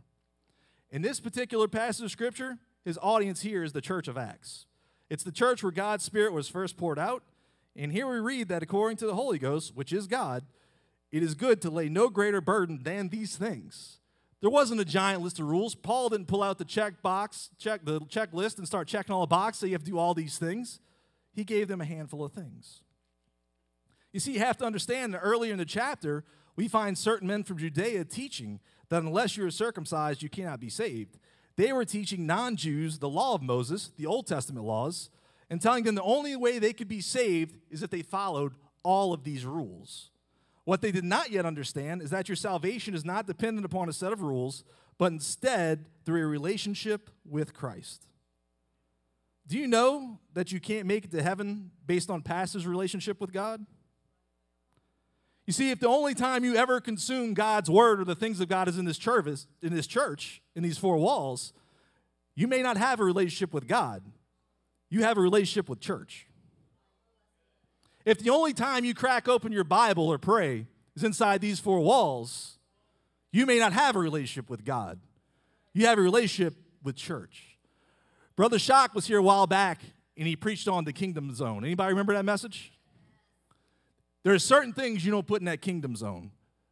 In 0.91 1.01
this 1.01 1.19
particular 1.19 1.67
passage 1.67 2.05
of 2.05 2.11
scripture, 2.11 2.57
his 2.85 2.97
audience 3.01 3.41
here 3.41 3.63
is 3.63 3.73
the 3.73 3.81
church 3.81 4.07
of 4.07 4.17
Acts. 4.17 4.65
It's 5.09 5.23
the 5.23 5.31
church 5.31 5.63
where 5.63 5.71
God's 5.71 6.03
Spirit 6.03 6.33
was 6.33 6.47
first 6.47 6.77
poured 6.77 6.99
out. 6.99 7.23
And 7.75 7.91
here 7.91 8.07
we 8.07 8.19
read 8.19 8.47
that 8.49 8.63
according 8.63 8.97
to 8.97 9.05
the 9.05 9.15
Holy 9.15 9.37
Ghost, 9.37 9.75
which 9.75 9.93
is 9.93 10.07
God, 10.07 10.45
it 11.11 11.23
is 11.23 11.35
good 11.35 11.61
to 11.61 11.69
lay 11.69 11.89
no 11.89 12.09
greater 12.09 12.41
burden 12.41 12.81
than 12.83 13.09
these 13.09 13.35
things. 13.35 13.99
There 14.41 14.49
wasn't 14.49 14.81
a 14.81 14.85
giant 14.85 15.21
list 15.21 15.39
of 15.39 15.47
rules. 15.47 15.75
Paul 15.75 16.09
didn't 16.09 16.27
pull 16.27 16.43
out 16.43 16.57
the 16.57 16.65
check 16.65 17.01
box, 17.01 17.49
check 17.57 17.83
the 17.83 18.01
checklist, 18.01 18.57
and 18.57 18.67
start 18.67 18.87
checking 18.87 19.13
all 19.13 19.21
the 19.21 19.27
boxes. 19.27 19.61
So 19.61 19.65
you 19.65 19.73
have 19.73 19.83
to 19.83 19.91
do 19.91 19.97
all 19.97 20.13
these 20.13 20.37
things. 20.37 20.79
He 21.33 21.43
gave 21.43 21.67
them 21.67 21.81
a 21.81 21.85
handful 21.85 22.23
of 22.23 22.33
things. 22.33 22.81
You 24.13 24.19
see, 24.19 24.33
you 24.33 24.39
have 24.39 24.57
to 24.57 24.65
understand 24.65 25.13
that 25.13 25.19
earlier 25.19 25.51
in 25.51 25.57
the 25.57 25.65
chapter, 25.65 26.23
we 26.55 26.67
find 26.67 26.97
certain 26.97 27.27
men 27.27 27.43
from 27.43 27.57
Judea 27.57 28.05
teaching 28.05 28.59
that 28.89 29.03
unless 29.03 29.37
you're 29.37 29.51
circumcised, 29.51 30.21
you 30.21 30.29
cannot 30.29 30.59
be 30.59 30.69
saved. 30.69 31.17
They 31.55 31.73
were 31.73 31.85
teaching 31.85 32.25
non 32.25 32.55
Jews 32.55 32.99
the 32.99 33.09
law 33.09 33.33
of 33.33 33.41
Moses, 33.41 33.91
the 33.97 34.05
Old 34.05 34.27
Testament 34.27 34.65
laws, 34.65 35.09
and 35.49 35.61
telling 35.61 35.83
them 35.83 35.95
the 35.95 36.03
only 36.03 36.35
way 36.35 36.59
they 36.59 36.73
could 36.73 36.87
be 36.87 37.01
saved 37.01 37.57
is 37.69 37.83
if 37.83 37.89
they 37.89 38.01
followed 38.01 38.53
all 38.83 39.13
of 39.13 39.23
these 39.23 39.45
rules. 39.45 40.11
What 40.65 40.81
they 40.81 40.91
did 40.91 41.05
not 41.05 41.31
yet 41.31 41.45
understand 41.45 42.01
is 42.01 42.09
that 42.09 42.27
your 42.27 42.35
salvation 42.35 42.93
is 42.93 43.05
not 43.05 43.25
dependent 43.25 43.65
upon 43.65 43.89
a 43.89 43.93
set 43.93 44.11
of 44.11 44.21
rules, 44.21 44.63
but 44.97 45.11
instead 45.11 45.85
through 46.05 46.23
a 46.23 46.27
relationship 46.27 47.09
with 47.25 47.53
Christ. 47.53 48.05
Do 49.47 49.57
you 49.57 49.67
know 49.67 50.19
that 50.33 50.51
you 50.51 50.59
can't 50.59 50.85
make 50.85 51.05
it 51.05 51.11
to 51.11 51.23
heaven 51.23 51.71
based 51.85 52.09
on 52.09 52.21
past 52.21 52.53
relationship 52.55 53.21
with 53.21 53.31
God? 53.31 53.65
You 55.47 55.53
see, 55.53 55.71
if 55.71 55.79
the 55.79 55.87
only 55.87 56.13
time 56.13 56.43
you 56.43 56.55
ever 56.55 56.81
consume 56.81 57.33
God's 57.33 57.69
word 57.69 58.01
or 58.01 58.03
the 58.03 58.15
things 58.15 58.41
of 58.41 58.49
God 58.49 58.67
is 58.67 58.77
in 58.77 58.83
this 58.83 58.97
church, 58.97 59.45
in 59.61 59.73
this 59.73 59.87
church, 59.87 60.41
in 60.55 60.61
these 60.61 60.77
four 60.77 60.97
walls, 60.97 61.53
you 62.35 62.47
may 62.47 62.61
not 62.61 62.75
have 62.75 62.99
a 62.99 63.03
relationship 63.05 63.53
with 63.53 63.65
God. 63.65 64.03
You 64.89 65.03
have 65.03 65.17
a 65.17 65.21
relationship 65.21 65.69
with 65.69 65.79
church. 65.79 66.27
If 68.05 68.19
the 68.19 68.29
only 68.29 68.53
time 68.53 68.83
you 68.83 68.93
crack 68.93 69.29
open 69.29 69.53
your 69.53 69.63
Bible 69.63 70.09
or 70.09 70.17
pray 70.17 70.67
is 70.95 71.03
inside 71.03 71.39
these 71.39 71.61
four 71.61 71.79
walls, 71.79 72.57
you 73.31 73.45
may 73.45 73.57
not 73.57 73.71
have 73.71 73.95
a 73.95 73.99
relationship 73.99 74.49
with 74.49 74.65
God. 74.65 74.99
You 75.73 75.85
have 75.85 75.97
a 75.97 76.01
relationship 76.01 76.55
with 76.83 76.95
church. 76.97 77.57
Brother 78.35 78.59
Shock 78.59 78.93
was 78.93 79.07
here 79.07 79.17
a 79.17 79.23
while 79.23 79.47
back 79.47 79.81
and 80.17 80.27
he 80.27 80.35
preached 80.35 80.67
on 80.67 80.83
the 80.83 80.93
kingdom 80.93 81.33
zone. 81.33 81.63
Anybody 81.63 81.91
remember 81.91 82.13
that 82.13 82.25
message? 82.25 82.73
There 84.27 84.33
are 84.33 84.39
certain 84.39 84.73
things 84.73 85.05
you 85.05 85.11
don't 85.13 85.25
put 85.25 85.39
in 85.39 85.45
that 85.45 85.61
kingdom 85.61 85.95
zone. 85.95 86.31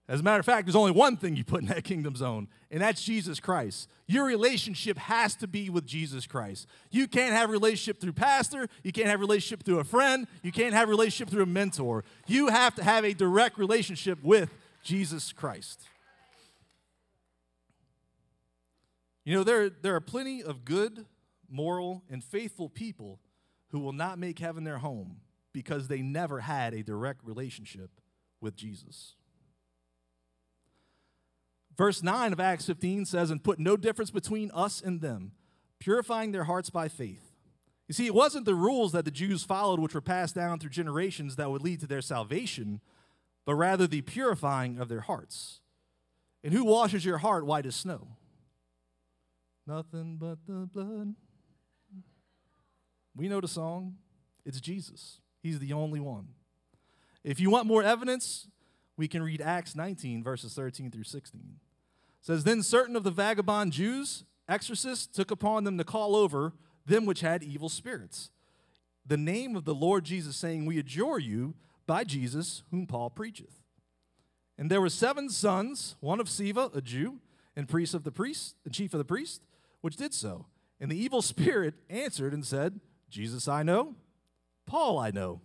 As 0.09 0.19
a 0.19 0.23
matter 0.23 0.41
of 0.41 0.45
fact, 0.45 0.65
there's 0.67 0.75
only 0.75 0.91
one 0.91 1.15
thing 1.15 1.37
you 1.37 1.45
put 1.45 1.61
in 1.61 1.69
that 1.69 1.85
kingdom 1.85 2.13
zone, 2.13 2.49
and 2.69 2.81
that's 2.81 3.01
Jesus 3.01 3.39
Christ. 3.39 3.87
Your 4.07 4.25
relationship 4.25 4.97
has 4.97 5.35
to 5.35 5.47
be 5.47 5.69
with 5.69 5.85
Jesus 5.85 6.27
Christ. 6.27 6.67
You 6.91 7.07
can't 7.07 7.33
have 7.33 7.49
relationship 7.49 8.01
through 8.01 8.11
pastor, 8.11 8.67
you 8.83 8.91
can't 8.91 9.07
have 9.07 9.21
relationship 9.21 9.63
through 9.63 9.79
a 9.79 9.85
friend, 9.85 10.27
you 10.43 10.51
can't 10.51 10.73
have 10.73 10.89
relationship 10.89 11.29
through 11.29 11.43
a 11.43 11.45
mentor. 11.45 12.03
You 12.27 12.47
have 12.49 12.75
to 12.75 12.83
have 12.83 13.05
a 13.05 13.13
direct 13.13 13.57
relationship 13.57 14.21
with 14.21 14.53
Jesus 14.83 15.31
Christ. 15.31 15.81
You 19.23 19.33
know, 19.33 19.45
there, 19.45 19.69
there 19.69 19.95
are 19.95 20.01
plenty 20.01 20.43
of 20.43 20.65
good, 20.65 21.05
moral, 21.49 22.03
and 22.09 22.21
faithful 22.21 22.67
people 22.67 23.21
who 23.69 23.79
will 23.79 23.93
not 23.93 24.19
make 24.19 24.39
heaven 24.39 24.65
their 24.65 24.79
home 24.79 25.21
because 25.55 25.87
they 25.87 26.01
never 26.01 26.41
had 26.41 26.73
a 26.73 26.83
direct 26.83 27.23
relationship 27.23 27.89
with 28.41 28.57
Jesus. 28.57 29.15
Verse 31.77 32.03
9 32.03 32.33
of 32.33 32.41
Acts 32.41 32.65
15 32.65 33.05
says, 33.05 33.31
And 33.31 33.41
put 33.41 33.57
no 33.57 33.77
difference 33.77 34.11
between 34.11 34.51
us 34.53 34.81
and 34.81 34.99
them, 34.99 35.31
purifying 35.79 36.33
their 36.33 36.43
hearts 36.43 36.69
by 36.69 36.89
faith. 36.89 37.31
You 37.87 37.93
see, 37.93 38.05
it 38.05 38.13
wasn't 38.13 38.43
the 38.43 38.53
rules 38.53 38.91
that 38.91 39.05
the 39.05 39.11
Jews 39.11 39.45
followed, 39.45 39.79
which 39.79 39.93
were 39.93 40.01
passed 40.01 40.35
down 40.35 40.59
through 40.59 40.71
generations, 40.71 41.37
that 41.37 41.49
would 41.49 41.61
lead 41.61 41.79
to 41.79 41.87
their 41.87 42.01
salvation, 42.01 42.81
but 43.45 43.55
rather 43.55 43.87
the 43.87 44.01
purifying 44.01 44.77
of 44.77 44.89
their 44.89 45.01
hearts. 45.01 45.61
And 46.43 46.53
who 46.53 46.65
washes 46.65 47.05
your 47.05 47.19
heart 47.19 47.45
white 47.45 47.65
as 47.65 47.77
snow? 47.77 48.09
Nothing 49.65 50.17
but 50.19 50.39
the 50.45 50.67
blood. 50.71 51.15
We 53.15 53.29
know 53.29 53.39
the 53.39 53.47
song. 53.47 53.95
It's 54.45 54.59
Jesus. 54.59 55.21
He's 55.45 55.59
the 55.59 55.73
only 55.73 55.99
one. 55.99 56.29
If 57.23 57.39
you 57.39 57.51
want 57.51 57.67
more 57.67 57.83
evidence, 57.83 58.47
we 58.97 59.07
can 59.07 59.21
read 59.21 59.41
Acts 59.41 59.75
19, 59.75 60.23
verses 60.23 60.55
13 60.55 60.89
through 60.89 61.03
16. 61.03 61.39
It 61.39 62.25
says, 62.25 62.43
Then 62.43 62.63
certain 62.63 62.95
of 62.95 63.03
the 63.03 63.11
vagabond 63.11 63.71
Jews, 63.71 64.23
exorcists, 64.49 65.05
took 65.05 65.29
upon 65.29 65.63
them 65.63 65.77
to 65.77 65.83
call 65.83 66.15
over 66.15 66.53
them 66.87 67.05
which 67.05 67.21
had 67.21 67.43
evil 67.43 67.69
spirits. 67.69 68.31
The 69.05 69.17
name 69.17 69.55
of 69.55 69.65
the 69.65 69.75
Lord 69.75 70.03
Jesus, 70.03 70.35
saying, 70.35 70.65
We 70.65 70.79
adjure 70.79 71.19
you 71.19 71.53
by 71.85 72.05
Jesus, 72.05 72.63
whom 72.71 72.87
Paul 72.87 73.11
preacheth. 73.11 73.61
And 74.57 74.71
there 74.71 74.81
were 74.81 74.89
seven 74.89 75.29
sons, 75.29 75.95
one 75.99 76.19
of 76.19 76.25
Sceva, 76.25 76.75
a 76.75 76.81
Jew, 76.81 77.19
and 77.55 77.69
priest 77.69 77.93
of 77.93 78.03
the 78.03 78.11
priest, 78.11 78.55
and 78.65 78.73
chief 78.73 78.95
of 78.95 78.97
the 78.97 79.05
priest, 79.05 79.43
which 79.81 79.95
did 79.95 80.15
so. 80.15 80.47
And 80.81 80.89
the 80.89 80.97
evil 80.97 81.21
spirit 81.21 81.75
answered 81.87 82.33
and 82.33 82.43
said, 82.43 82.79
Jesus 83.11 83.47
I 83.47 83.61
know, 83.61 83.93
Paul 84.65 84.97
I 84.99 85.11
know. 85.11 85.41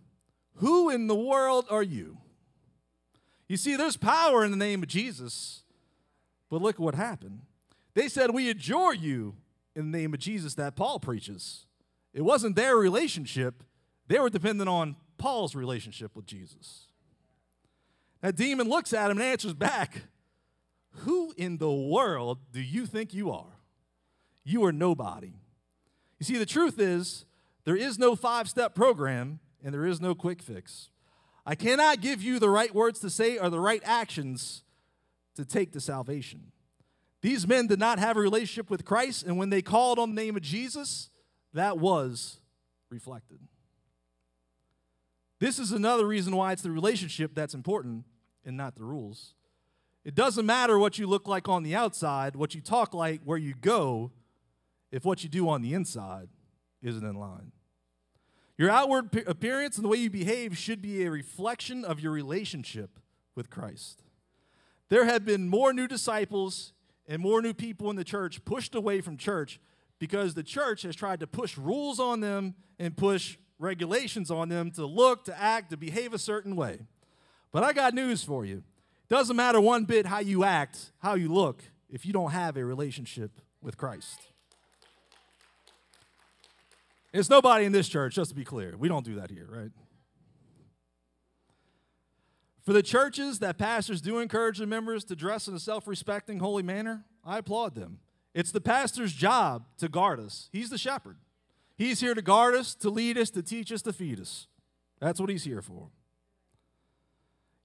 Who 0.56 0.90
in 0.90 1.06
the 1.06 1.14
world 1.14 1.66
are 1.70 1.83
you? 1.83 2.18
You 3.48 3.56
see, 3.56 3.76
there's 3.76 3.96
power 3.96 4.44
in 4.44 4.50
the 4.50 4.56
name 4.56 4.83
of 4.83 4.88
Jesus, 4.88 5.64
but 6.48 6.62
look 6.62 6.78
what 6.78 6.94
happened. 6.94 7.40
They 7.94 8.09
said, 8.09 8.30
We 8.30 8.48
adjure 8.48 8.94
you 8.94 9.37
in 9.74 9.90
the 9.90 9.98
name 9.98 10.14
of 10.14 10.20
Jesus 10.20 10.54
that 10.54 10.76
Paul 10.76 11.00
preaches. 11.00 11.66
It 12.12 12.22
wasn't 12.22 12.56
their 12.56 12.76
relationship, 12.76 13.62
they 14.06 14.18
were 14.18 14.30
dependent 14.30 14.68
on 14.68 14.96
Paul's 15.18 15.54
relationship 15.54 16.16
with 16.16 16.26
Jesus. 16.26 16.87
That 18.20 18.37
demon 18.37 18.68
looks 18.68 18.92
at 18.92 19.11
him 19.11 19.18
and 19.18 19.26
answers 19.26 19.54
back 19.54 20.02
Who 20.90 21.33
in 21.37 21.59
the 21.59 21.72
world 21.72 22.38
do 22.52 22.61
you 22.61 22.87
think 22.87 23.14
you 23.14 23.30
are? 23.30 23.61
You 24.44 24.64
are 24.64 24.72
nobody. 24.72 25.33
You 26.18 26.24
see, 26.24 26.37
the 26.37 26.46
truth 26.46 26.78
is, 26.78 27.24
there 27.70 27.76
is 27.76 28.00
no 28.00 28.16
five 28.16 28.48
step 28.48 28.74
program 28.74 29.38
and 29.62 29.72
there 29.72 29.87
is 29.87 30.00
no 30.00 30.12
quick 30.12 30.42
fix. 30.42 30.88
I 31.46 31.54
cannot 31.54 32.00
give 32.00 32.20
you 32.20 32.40
the 32.40 32.50
right 32.50 32.74
words 32.74 32.98
to 32.98 33.09
say 33.09 33.38
or 33.38 33.48
the 33.48 33.61
right 33.61 33.80
actions 33.85 34.64
to 35.37 35.44
take 35.44 35.70
to 35.74 35.80
salvation. 35.80 36.50
These 37.22 37.46
men 37.46 37.68
did 37.68 37.78
not 37.78 38.00
have 38.00 38.16
a 38.16 38.20
relationship 38.20 38.70
with 38.70 38.85
Christ, 38.85 39.24
and 39.24 39.38
when 39.38 39.50
they 39.50 39.62
called 39.62 40.00
on 40.00 40.12
the 40.12 40.20
name 40.20 40.35
of 40.35 40.42
Jesus, 40.42 41.11
that 41.54 41.78
was 41.78 42.38
reflected. 42.90 43.38
This 45.38 45.61
is 45.61 45.70
another 45.70 46.09
reason 46.09 46.35
why 46.35 46.50
it's 46.50 46.62
the 46.62 46.72
relationship 46.72 47.37
that's 47.37 47.54
important 47.54 48.04
and 48.44 48.56
not 48.56 48.74
the 48.74 48.83
rules. 48.83 49.35
It 50.04 50.16
doesn't 50.16 50.44
matter 50.44 50.76
what 50.76 50.98
you 50.98 51.06
look 51.06 51.28
like 51.28 51.48
on 51.48 51.62
the 51.62 51.76
outside, 51.76 52.35
what 52.35 52.52
you 52.52 52.62
talk 52.62 52.94
like, 52.94 53.20
where 53.22 53.38
you 53.38 53.54
go, 53.54 54.11
if 54.90 55.04
what 55.04 55.22
you 55.22 55.28
do 55.28 55.48
on 55.48 55.62
the 55.62 55.72
inside 55.72 56.30
isn't 56.83 57.04
in 57.04 57.14
line. 57.14 57.52
Your 58.61 58.68
outward 58.68 59.25
appearance 59.27 59.77
and 59.77 59.85
the 59.87 59.88
way 59.88 59.96
you 59.96 60.11
behave 60.11 60.59
should 60.59 60.83
be 60.83 61.03
a 61.03 61.11
reflection 61.11 61.83
of 61.83 61.99
your 61.99 62.12
relationship 62.12 62.99
with 63.35 63.49
Christ. 63.49 64.03
There 64.90 65.07
have 65.07 65.25
been 65.25 65.49
more 65.49 65.73
new 65.73 65.88
disciples 65.88 66.75
and 67.09 67.23
more 67.23 67.40
new 67.40 67.55
people 67.55 67.88
in 67.88 67.96
the 67.96 68.05
church 68.05 68.44
pushed 68.44 68.75
away 68.75 69.01
from 69.01 69.16
church 69.16 69.59
because 69.99 70.35
the 70.35 70.42
church 70.42 70.83
has 70.83 70.94
tried 70.94 71.20
to 71.20 71.27
push 71.27 71.57
rules 71.57 71.99
on 71.99 72.20
them 72.20 72.55
and 72.79 72.94
push 72.94 73.38
regulations 73.59 74.31
on 74.31 74.51
them 74.51 74.70
to 74.73 74.85
look, 74.85 75.25
to 75.25 75.40
act, 75.40 75.70
to 75.70 75.79
behave 75.79 76.12
a 76.12 76.18
certain 76.18 76.55
way. 76.55 76.81
But 77.53 77.64
I 77.64 77.73
got 77.73 77.94
news 77.94 78.23
for 78.23 78.44
you. 78.44 78.59
it 78.59 79.09
Doesn't 79.09 79.37
matter 79.37 79.59
one 79.59 79.87
bit 79.87 80.05
how 80.05 80.18
you 80.18 80.44
act, 80.44 80.92
how 80.99 81.14
you 81.14 81.33
look, 81.33 81.62
if 81.88 82.05
you 82.05 82.12
don't 82.12 82.33
have 82.33 82.59
a 82.59 82.64
relationship 82.66 83.40
with 83.62 83.79
Christ. 83.79 84.20
It's 87.12 87.29
nobody 87.29 87.64
in 87.64 87.73
this 87.73 87.88
church, 87.88 88.14
just 88.14 88.31
to 88.31 88.37
be 88.37 88.44
clear. 88.44 88.77
We 88.77 88.88
don't 88.88 89.05
do 89.05 89.16
that 89.16 89.31
here, 89.31 89.49
right? 89.51 89.70
For 92.62 92.73
the 92.73 92.83
churches 92.83 93.40
that 93.40 93.59
pastors 93.59 94.01
do 94.01 94.18
encourage 94.18 94.59
the 94.59 94.66
members 94.66 95.03
to 95.05 95.16
dress 95.16 95.49
in 95.49 95.55
a 95.55 95.61
self 95.61 95.88
respecting, 95.88 96.38
holy 96.38 96.62
manner, 96.62 97.05
I 97.25 97.38
applaud 97.38 97.75
them. 97.75 97.99
It's 98.33 98.53
the 98.53 98.61
pastor's 98.61 99.12
job 99.12 99.64
to 99.79 99.88
guard 99.88 100.20
us. 100.20 100.49
He's 100.53 100.70
the 100.70 100.79
shepherd. 100.79 101.16
He's 101.77 102.01
here 102.01 102.14
to 102.14 102.23
guard 102.23 102.55
us, 102.55 102.75
to 102.77 102.90
lead 102.90 103.18
us, 103.18 103.31
to 103.31 103.42
teach 103.42 103.73
us, 103.73 103.83
to 103.83 103.92
feed 103.92 104.20
us. 104.20 104.46
That's 105.01 105.18
what 105.18 105.31
he's 105.31 105.44
here 105.44 105.62
for. 105.62 105.88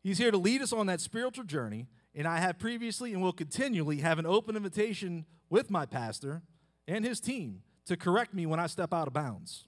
He's 0.02 0.18
here 0.18 0.32
to 0.32 0.38
lead 0.38 0.62
us 0.62 0.72
on 0.72 0.88
that 0.88 1.02
spiritual 1.02 1.44
journey, 1.44 1.88
and 2.16 2.28
I 2.28 2.38
have 2.38 2.58
previously 2.58 3.14
and 3.14 3.22
will 3.22 3.34
continually 3.34 3.98
have 3.98 4.18
an 4.18 4.26
open 4.26 4.56
invitation 4.56 5.26
with 5.50 5.70
my 5.70 5.86
pastor 5.86 6.42
and 6.88 7.04
his 7.04 7.20
team 7.20 7.62
to 7.86 7.98
correct 7.98 8.34
me 8.34 8.46
when 8.46 8.60
I 8.60 8.68
step 8.68 8.94
out 8.94 9.08
of 9.08 9.14
bounds. 9.14 9.68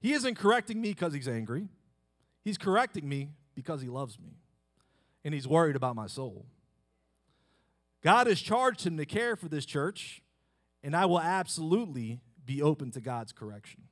He 0.00 0.12
isn't 0.12 0.36
correcting 0.36 0.80
me 0.80 0.90
because 0.90 1.12
he's 1.12 1.28
angry, 1.28 1.68
he's 2.44 2.58
correcting 2.58 3.08
me 3.08 3.30
because 3.54 3.82
he 3.82 3.88
loves 3.88 4.18
me 4.18 4.36
and 5.24 5.34
he's 5.34 5.48
worried 5.48 5.76
about 5.76 5.96
my 5.96 6.06
soul. 6.06 6.46
God 8.02 8.28
has 8.28 8.40
charged 8.40 8.86
him 8.86 8.96
to 8.96 9.04
care 9.04 9.36
for 9.36 9.48
this 9.48 9.66
church, 9.66 10.22
and 10.82 10.94
I 10.94 11.06
will 11.06 11.20
absolutely 11.20 12.20
be 12.44 12.62
open 12.62 12.90
to 12.92 13.00
God's 13.00 13.32
correction. 13.32 13.82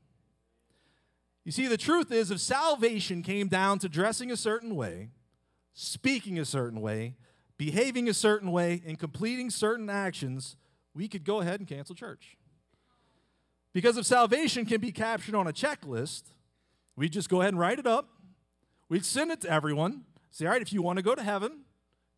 You 1.45 1.53
see, 1.53 1.67
the 1.67 1.77
truth 1.77 2.11
is, 2.13 2.31
if 2.31 2.41
salvation 2.41 3.23
came 3.23 3.49
down 3.49 3.79
to 3.81 3.89
dressing 3.89 4.31
a 4.31 4.37
certain 4.37 4.75
way, 4.75 5.11
speaking 5.75 6.39
a 6.39 6.45
certain 6.45 6.81
way, 6.81 7.17
behaving 7.59 8.09
a 8.09 8.15
certain 8.15 8.53
way, 8.53 8.83
and 8.87 8.99
completing 8.99 9.51
certain 9.51 9.91
actions, 9.91 10.57
we 10.95 11.09
could 11.09 11.25
go 11.25 11.41
ahead 11.41 11.61
and 11.61 11.69
cancel 11.69 11.95
church. 11.95 12.37
Because 13.77 13.99
if 13.99 14.07
salvation 14.07 14.65
can 14.65 14.81
be 14.81 14.91
captured 14.91 15.35
on 15.35 15.47
a 15.47 15.53
checklist, 15.53 16.23
we 16.97 17.11
just 17.11 17.29
go 17.29 17.43
ahead 17.43 17.53
and 17.53 17.61
write 17.61 17.79
it 17.79 17.87
up. 17.87 18.09
We'd 18.89 19.05
send 19.05 19.31
it 19.31 19.43
to 19.43 19.51
everyone. 19.51 20.07
Say, 20.31 20.47
all 20.47 20.53
right, 20.53 20.63
if 20.63 20.73
you 20.73 20.81
want 20.81 20.97
to 20.97 21.03
go 21.03 21.15
to 21.15 21.23
heaven, 21.23 21.59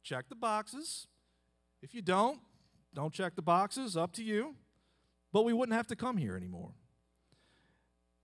check 0.04 0.28
the 0.28 0.36
boxes. 0.36 1.08
If 1.82 1.96
you 1.96 2.00
don't, 2.00 2.38
don't 2.94 3.12
check 3.12 3.34
the 3.34 3.42
boxes, 3.42 3.96
up 3.96 4.12
to 4.12 4.22
you. 4.22 4.54
But 5.32 5.44
we 5.44 5.52
wouldn't 5.52 5.74
have 5.74 5.88
to 5.88 5.96
come 5.96 6.16
here 6.16 6.36
anymore. 6.36 6.74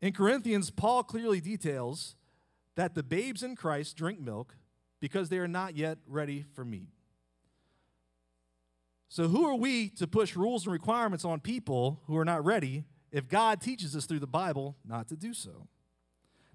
In 0.01 0.13
Corinthians, 0.13 0.71
Paul 0.71 1.03
clearly 1.03 1.41
details 1.41 2.15
that 2.77 2.95
the 2.95 3.03
babes 3.03 3.43
in 3.43 3.57
Christ 3.57 3.97
drink 3.97 4.21
milk 4.21 4.55
because 5.01 5.29
they 5.29 5.39
are 5.39 5.49
not 5.49 5.77
yet 5.77 5.99
ready 6.07 6.45
for 6.55 6.65
meat. 6.65 6.91
So, 9.09 9.27
who 9.27 9.45
are 9.45 9.57
we 9.57 9.89
to 9.89 10.07
push 10.07 10.37
rules 10.37 10.67
and 10.67 10.73
requirements 10.73 11.25
on 11.25 11.41
people 11.41 12.01
who 12.07 12.17
are 12.17 12.25
not 12.25 12.45
ready 12.45 12.85
if 13.15 13.29
God 13.29 13.61
teaches 13.61 13.95
us 13.95 14.07
through 14.07 14.19
the 14.19 14.27
Bible 14.27 14.77
not 14.85 15.09
to 15.09 15.17
do 15.17 15.33
so? 15.33 15.69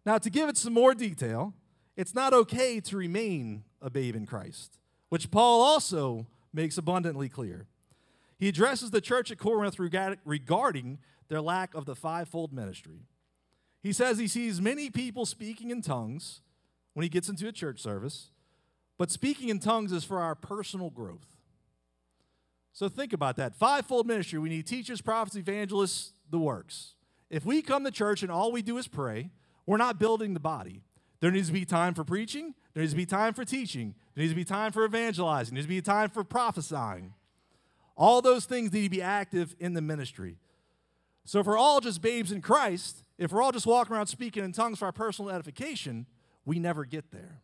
Now, 0.06 0.17
to 0.17 0.30
give 0.30 0.50
it 0.50 0.58
some 0.58 0.74
more 0.74 0.93
detail, 0.93 1.54
it's 1.95 2.13
not 2.13 2.34
okay 2.34 2.82
to 2.82 2.98
remain 2.98 3.63
a 3.82 3.89
babe 3.89 4.15
in 4.15 4.26
Christ, 4.26 4.78
which 5.08 5.32
Paul 5.32 5.62
also 5.62 6.28
makes 6.54 6.78
abundantly 6.78 7.30
clear. 7.30 7.67
He 8.38 8.50
addresses 8.50 8.91
the 8.91 9.02
church 9.02 9.32
at 9.32 9.38
Corinth 9.38 9.80
regarding 9.80 11.00
their 11.30 11.41
lack 11.41 11.74
of 11.74 11.86
the 11.86 11.95
fivefold 11.95 12.52
ministry. 12.52 13.06
He 13.82 13.93
says 13.93 14.17
he 14.17 14.28
sees 14.28 14.60
many 14.60 14.89
people 14.89 15.26
speaking 15.26 15.72
in 15.72 15.82
tongues 15.82 16.41
when 16.93 17.04
he 17.04 17.10
gets 17.10 17.30
into 17.30 17.48
a 17.48 17.54
church 17.54 17.80
service, 17.80 18.32
but 18.98 19.12
speaking 19.12 19.48
in 19.48 19.60
tongues 19.60 19.93
is 19.93 20.04
for 20.04 20.19
our 20.19 20.36
personal 20.36 20.89
growth. 20.89 21.38
So 22.74 22.89
think 22.89 23.13
about 23.13 23.38
that. 23.38 23.56
Fivefold 23.56 24.08
ministry, 24.08 24.39
we 24.39 24.50
need 24.50 24.67
teachers, 24.67 25.02
prophets, 25.02 25.38
evangelists, 25.38 26.13
the 26.30 26.39
works. 26.39 26.96
If 27.30 27.46
we 27.46 27.62
come 27.62 27.84
to 27.84 27.92
church 27.92 28.24
and 28.24 28.32
all 28.32 28.52
we 28.52 28.62
do 28.62 28.78
is 28.78 28.88
pray, 28.88 29.30
we're 29.65 29.78
not 29.78 30.00
building 30.00 30.34
the 30.34 30.39
body. 30.39 30.84
There 31.20 31.32
needs 31.32 31.48
to 31.48 31.54
be 31.54 31.65
time 31.65 31.94
for 31.94 32.04
preaching, 32.04 32.56
there 32.74 32.82
needs 32.82 32.94
to 32.94 32.98
be 32.98 33.06
time 33.06 33.34
for 33.34 33.44
teaching, 33.44 33.94
there 34.15 34.24
needs 34.24 34.32
to 34.32 34.36
be 34.36 34.46
time 34.46 34.72
for 34.72 34.86
evangelizing, 34.86 35.54
there 35.54 35.60
needs 35.60 35.68
to 35.68 35.70
be 35.70 35.82
time 35.82 36.10
for 36.10 36.24
prophesying. 36.24 37.13
All 37.98 38.22
those 38.22 38.46
things 38.46 38.72
need 38.72 38.84
to 38.84 38.89
be 38.89 39.02
active 39.02 39.56
in 39.60 39.74
the 39.74 39.82
ministry. 39.82 40.38
So 41.26 41.39
if 41.39 41.46
we're 41.46 41.58
all 41.58 41.82
just 41.82 42.02
babes 42.02 42.32
in 42.32 42.42
Christ, 42.42 43.04
if 43.18 43.32
we're 43.32 43.42
all 43.42 43.52
just 43.52 43.68
walking 43.68 43.96
around 43.96 44.08
speaking 44.08 44.44
in 44.44 44.54
tongues 44.54 44.80
for 44.80 44.86
our 44.86 44.92
personal 44.94 45.30
edification, 45.30 46.06
we 46.46 46.58
never 46.58 46.86
get 46.86 47.12
there. 47.12 47.42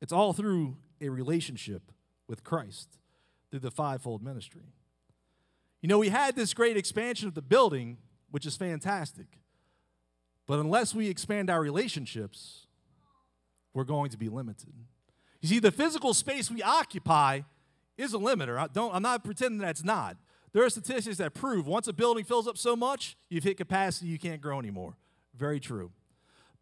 It's 0.00 0.12
all 0.12 0.32
through 0.32 0.76
a 1.00 1.08
relationship 1.08 1.90
with 2.28 2.44
Christ 2.44 2.98
through 3.50 3.60
the 3.60 3.70
fivefold 3.70 4.22
ministry. 4.22 4.72
You 5.80 5.88
know, 5.88 5.98
we 5.98 6.08
had 6.08 6.34
this 6.34 6.54
great 6.54 6.76
expansion 6.76 7.28
of 7.28 7.34
the 7.34 7.42
building, 7.42 7.98
which 8.30 8.46
is 8.46 8.56
fantastic. 8.56 9.26
But 10.46 10.58
unless 10.58 10.94
we 10.94 11.08
expand 11.08 11.50
our 11.50 11.60
relationships, 11.60 12.66
we're 13.74 13.84
going 13.84 14.10
to 14.10 14.18
be 14.18 14.28
limited. 14.28 14.72
You 15.40 15.48
see, 15.48 15.58
the 15.60 15.70
physical 15.70 16.14
space 16.14 16.50
we 16.50 16.62
occupy 16.62 17.42
is 17.96 18.14
a 18.14 18.18
limiter. 18.18 18.58
I 18.58 18.66
don't, 18.66 18.94
I'm 18.94 19.02
not 19.02 19.24
pretending 19.24 19.58
that's 19.58 19.84
not. 19.84 20.16
There 20.52 20.64
are 20.64 20.70
statistics 20.70 21.18
that 21.18 21.34
prove 21.34 21.66
once 21.66 21.86
a 21.86 21.92
building 21.92 22.24
fills 22.24 22.48
up 22.48 22.56
so 22.56 22.74
much, 22.74 23.16
you've 23.28 23.44
hit 23.44 23.56
capacity, 23.56 24.08
you 24.08 24.18
can't 24.18 24.40
grow 24.40 24.58
anymore. 24.58 24.96
Very 25.36 25.60
true. 25.60 25.92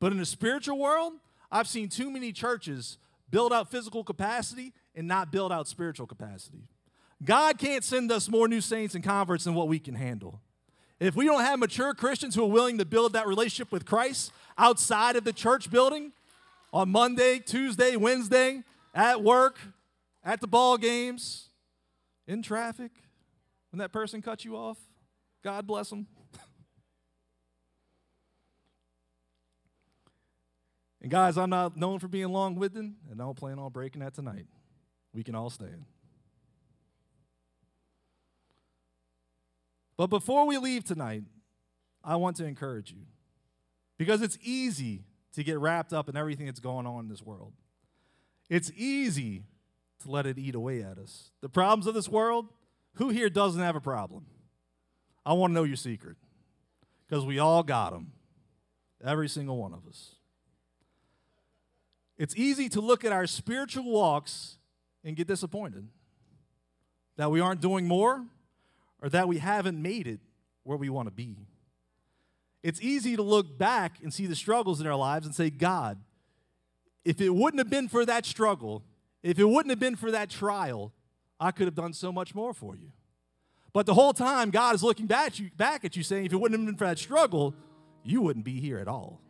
But 0.00 0.12
in 0.12 0.18
the 0.18 0.26
spiritual 0.26 0.78
world, 0.78 1.14
I've 1.50 1.68
seen 1.68 1.88
too 1.88 2.10
many 2.10 2.32
churches 2.32 2.98
build 3.30 3.52
out 3.52 3.70
physical 3.70 4.04
capacity 4.04 4.74
and 4.94 5.06
not 5.06 5.30
build 5.30 5.52
out 5.52 5.68
spiritual 5.68 6.06
capacity. 6.06 6.68
God 7.24 7.58
can't 7.58 7.82
send 7.82 8.12
us 8.12 8.28
more 8.28 8.46
new 8.46 8.60
saints 8.60 8.94
and 8.94 9.02
converts 9.02 9.44
than 9.44 9.54
what 9.54 9.68
we 9.68 9.78
can 9.78 9.94
handle. 9.94 10.40
If 11.00 11.14
we 11.14 11.24
don't 11.26 11.42
have 11.42 11.58
mature 11.58 11.94
Christians 11.94 12.34
who 12.34 12.42
are 12.44 12.50
willing 12.50 12.78
to 12.78 12.84
build 12.84 13.12
that 13.14 13.26
relationship 13.26 13.70
with 13.72 13.84
Christ 13.84 14.32
outside 14.56 15.16
of 15.16 15.24
the 15.24 15.32
church 15.32 15.70
building 15.70 16.12
on 16.72 16.90
Monday, 16.90 17.38
Tuesday, 17.38 17.96
Wednesday, 17.96 18.62
at 18.94 19.22
work, 19.22 19.58
at 20.24 20.40
the 20.40 20.46
ball 20.46 20.78
games, 20.78 21.50
in 22.26 22.42
traffic, 22.42 22.92
when 23.70 23.78
that 23.78 23.92
person 23.92 24.22
cuts 24.22 24.44
you 24.44 24.56
off, 24.56 24.78
God 25.44 25.66
bless 25.66 25.90
them. 25.90 26.06
and 31.02 31.10
guys, 31.10 31.36
I'm 31.36 31.50
not 31.50 31.76
known 31.76 31.98
for 31.98 32.08
being 32.08 32.28
long 32.28 32.54
winded, 32.56 32.94
and 33.10 33.20
I 33.20 33.24
don't 33.24 33.36
plan 33.36 33.58
on 33.58 33.70
breaking 33.70 34.00
that 34.00 34.14
tonight. 34.14 34.46
We 35.12 35.22
can 35.22 35.34
all 35.34 35.50
stand. 35.50 35.84
But 39.96 40.08
before 40.08 40.46
we 40.46 40.58
leave 40.58 40.84
tonight, 40.84 41.22
I 42.04 42.16
want 42.16 42.36
to 42.36 42.44
encourage 42.44 42.92
you 42.92 43.02
because 43.98 44.22
it's 44.22 44.38
easy 44.42 45.04
to 45.34 45.42
get 45.42 45.58
wrapped 45.58 45.92
up 45.92 46.08
in 46.08 46.16
everything 46.16 46.46
that's 46.46 46.60
going 46.60 46.86
on 46.86 47.00
in 47.00 47.08
this 47.08 47.22
world. 47.22 47.52
It's 48.48 48.70
easy 48.76 49.44
to 50.02 50.10
let 50.10 50.26
it 50.26 50.38
eat 50.38 50.54
away 50.54 50.82
at 50.82 50.98
us. 50.98 51.30
The 51.40 51.48
problems 51.48 51.86
of 51.86 51.94
this 51.94 52.08
world, 52.08 52.46
Who 52.94 53.08
here 53.10 53.28
doesn't 53.28 53.60
have 53.60 53.76
a 53.76 53.80
problem? 53.80 54.26
I 55.24 55.32
want 55.32 55.50
to 55.50 55.54
know 55.54 55.64
your 55.64 55.76
secret 55.76 56.16
because 57.06 57.24
we 57.24 57.38
all 57.38 57.62
got 57.62 57.92
them. 57.92 58.12
Every 59.04 59.28
single 59.28 59.58
one 59.58 59.74
of 59.74 59.86
us. 59.86 60.14
It's 62.16 62.34
easy 62.36 62.68
to 62.70 62.80
look 62.80 63.04
at 63.04 63.12
our 63.12 63.26
spiritual 63.26 63.84
walks 63.84 64.56
and 65.04 65.16
get 65.16 65.26
disappointed 65.26 65.88
that 67.16 67.30
we 67.30 67.40
aren't 67.40 67.60
doing 67.60 67.86
more 67.86 68.24
or 69.06 69.08
that 69.08 69.28
we 69.28 69.38
haven't 69.38 69.80
made 69.80 70.08
it 70.08 70.18
where 70.64 70.76
we 70.76 70.90
want 70.90 71.06
to 71.06 71.12
be. 71.12 71.36
It's 72.64 72.80
easy 72.82 73.14
to 73.14 73.22
look 73.22 73.56
back 73.56 74.00
and 74.02 74.12
see 74.12 74.26
the 74.26 74.34
struggles 74.34 74.80
in 74.80 74.86
our 74.88 74.96
lives 74.96 75.26
and 75.26 75.32
say, 75.32 75.48
God, 75.48 75.96
if 77.04 77.20
it 77.20 77.32
wouldn't 77.32 77.60
have 77.60 77.70
been 77.70 77.86
for 77.86 78.04
that 78.04 78.26
struggle, 78.26 78.82
if 79.22 79.38
it 79.38 79.44
wouldn't 79.44 79.70
have 79.70 79.78
been 79.78 79.94
for 79.94 80.10
that 80.10 80.28
trial, 80.28 80.92
I 81.38 81.52
could 81.52 81.68
have 81.68 81.76
done 81.76 81.92
so 81.92 82.10
much 82.10 82.34
more 82.34 82.52
for 82.52 82.74
you. 82.74 82.90
But 83.72 83.86
the 83.86 83.94
whole 83.94 84.12
time, 84.12 84.50
God 84.50 84.74
is 84.74 84.82
looking 84.82 85.06
back 85.06 85.26
at 85.28 85.38
you, 85.38 85.50
back 85.56 85.84
at 85.84 85.94
you 85.94 86.02
saying, 86.02 86.26
if 86.26 86.32
it 86.32 86.36
wouldn't 86.36 86.58
have 86.58 86.66
been 86.66 86.76
for 86.76 86.86
that 86.86 86.98
struggle, 86.98 87.54
you 88.02 88.22
wouldn't 88.22 88.44
be 88.44 88.58
here 88.58 88.78
at 88.78 88.88
all. 88.88 89.20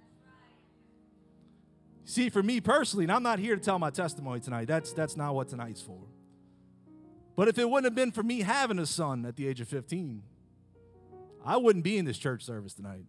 See, 2.06 2.30
for 2.30 2.42
me 2.42 2.62
personally, 2.62 3.04
and 3.04 3.12
I'm 3.12 3.22
not 3.22 3.40
here 3.40 3.54
to 3.54 3.60
tell 3.60 3.78
my 3.78 3.90
testimony 3.90 4.40
tonight, 4.40 4.68
that's, 4.68 4.94
that's 4.94 5.18
not 5.18 5.34
what 5.34 5.48
tonight's 5.48 5.82
for. 5.82 6.00
But 7.36 7.48
if 7.48 7.58
it 7.58 7.68
wouldn't 7.68 7.84
have 7.84 7.94
been 7.94 8.12
for 8.12 8.22
me 8.22 8.40
having 8.40 8.78
a 8.78 8.86
son 8.86 9.26
at 9.26 9.36
the 9.36 9.46
age 9.46 9.60
of 9.60 9.68
15, 9.68 10.22
I 11.44 11.58
wouldn't 11.58 11.84
be 11.84 11.98
in 11.98 12.06
this 12.06 12.18
church 12.18 12.42
service 12.42 12.74
tonight. 12.74 13.04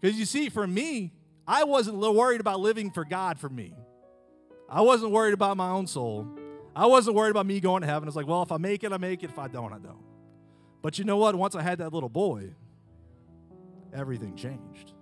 Because 0.00 0.18
you 0.18 0.26
see, 0.26 0.50
for 0.50 0.66
me, 0.66 1.12
I 1.46 1.64
wasn't 1.64 1.96
worried 1.96 2.40
about 2.40 2.60
living 2.60 2.90
for 2.90 3.04
God 3.04 3.40
for 3.40 3.48
me. 3.48 3.74
I 4.68 4.82
wasn't 4.82 5.12
worried 5.12 5.34
about 5.34 5.56
my 5.56 5.70
own 5.70 5.86
soul. 5.86 6.28
I 6.76 6.86
wasn't 6.86 7.16
worried 7.16 7.30
about 7.30 7.46
me 7.46 7.58
going 7.58 7.80
to 7.80 7.88
heaven. 7.88 8.06
It's 8.06 8.16
like, 8.16 8.26
well, 8.26 8.42
if 8.42 8.52
I 8.52 8.58
make 8.58 8.84
it, 8.84 8.92
I 8.92 8.98
make 8.98 9.24
it. 9.24 9.30
If 9.30 9.38
I 9.38 9.48
don't, 9.48 9.72
I 9.72 9.78
don't. 9.78 10.04
But 10.82 10.98
you 10.98 11.04
know 11.04 11.16
what? 11.16 11.34
Once 11.34 11.54
I 11.54 11.62
had 11.62 11.78
that 11.78 11.92
little 11.92 12.08
boy, 12.08 12.50
everything 13.92 14.36
changed. 14.36 14.92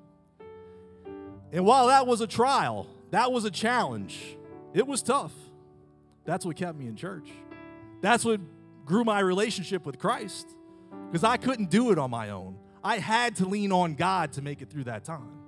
And 1.53 1.67
while 1.67 1.89
that 1.89 2.07
was 2.07 2.21
a 2.21 2.27
trial, 2.27 2.87
that 3.11 3.33
was 3.33 3.45
a 3.45 3.51
challenge, 3.51 4.37
it 4.73 4.87
was 4.87 5.03
tough. 5.03 5.33
That's 6.25 6.45
what 6.45 6.57
kept 6.57 6.79
me 6.79 6.87
in 6.87 6.97
church. 6.97 7.29
That's 8.01 8.25
what 8.25 8.41
grew 8.89 9.05
my 9.05 9.21
relationship 9.21 9.87
with 9.87 9.99
Christ 9.99 10.57
because 11.07 11.23
I 11.23 11.37
couldn't 11.37 11.71
do 11.71 11.93
it 11.93 11.99
on 11.99 12.11
my 12.11 12.31
own. 12.31 12.57
I 12.83 12.99
had 12.99 13.37
to 13.37 13.47
lean 13.47 13.71
on 13.71 13.95
God 13.95 14.33
to 14.33 14.43
make 14.43 14.63
it 14.63 14.71
through 14.71 14.85
that 14.85 15.05
time. 15.05 15.39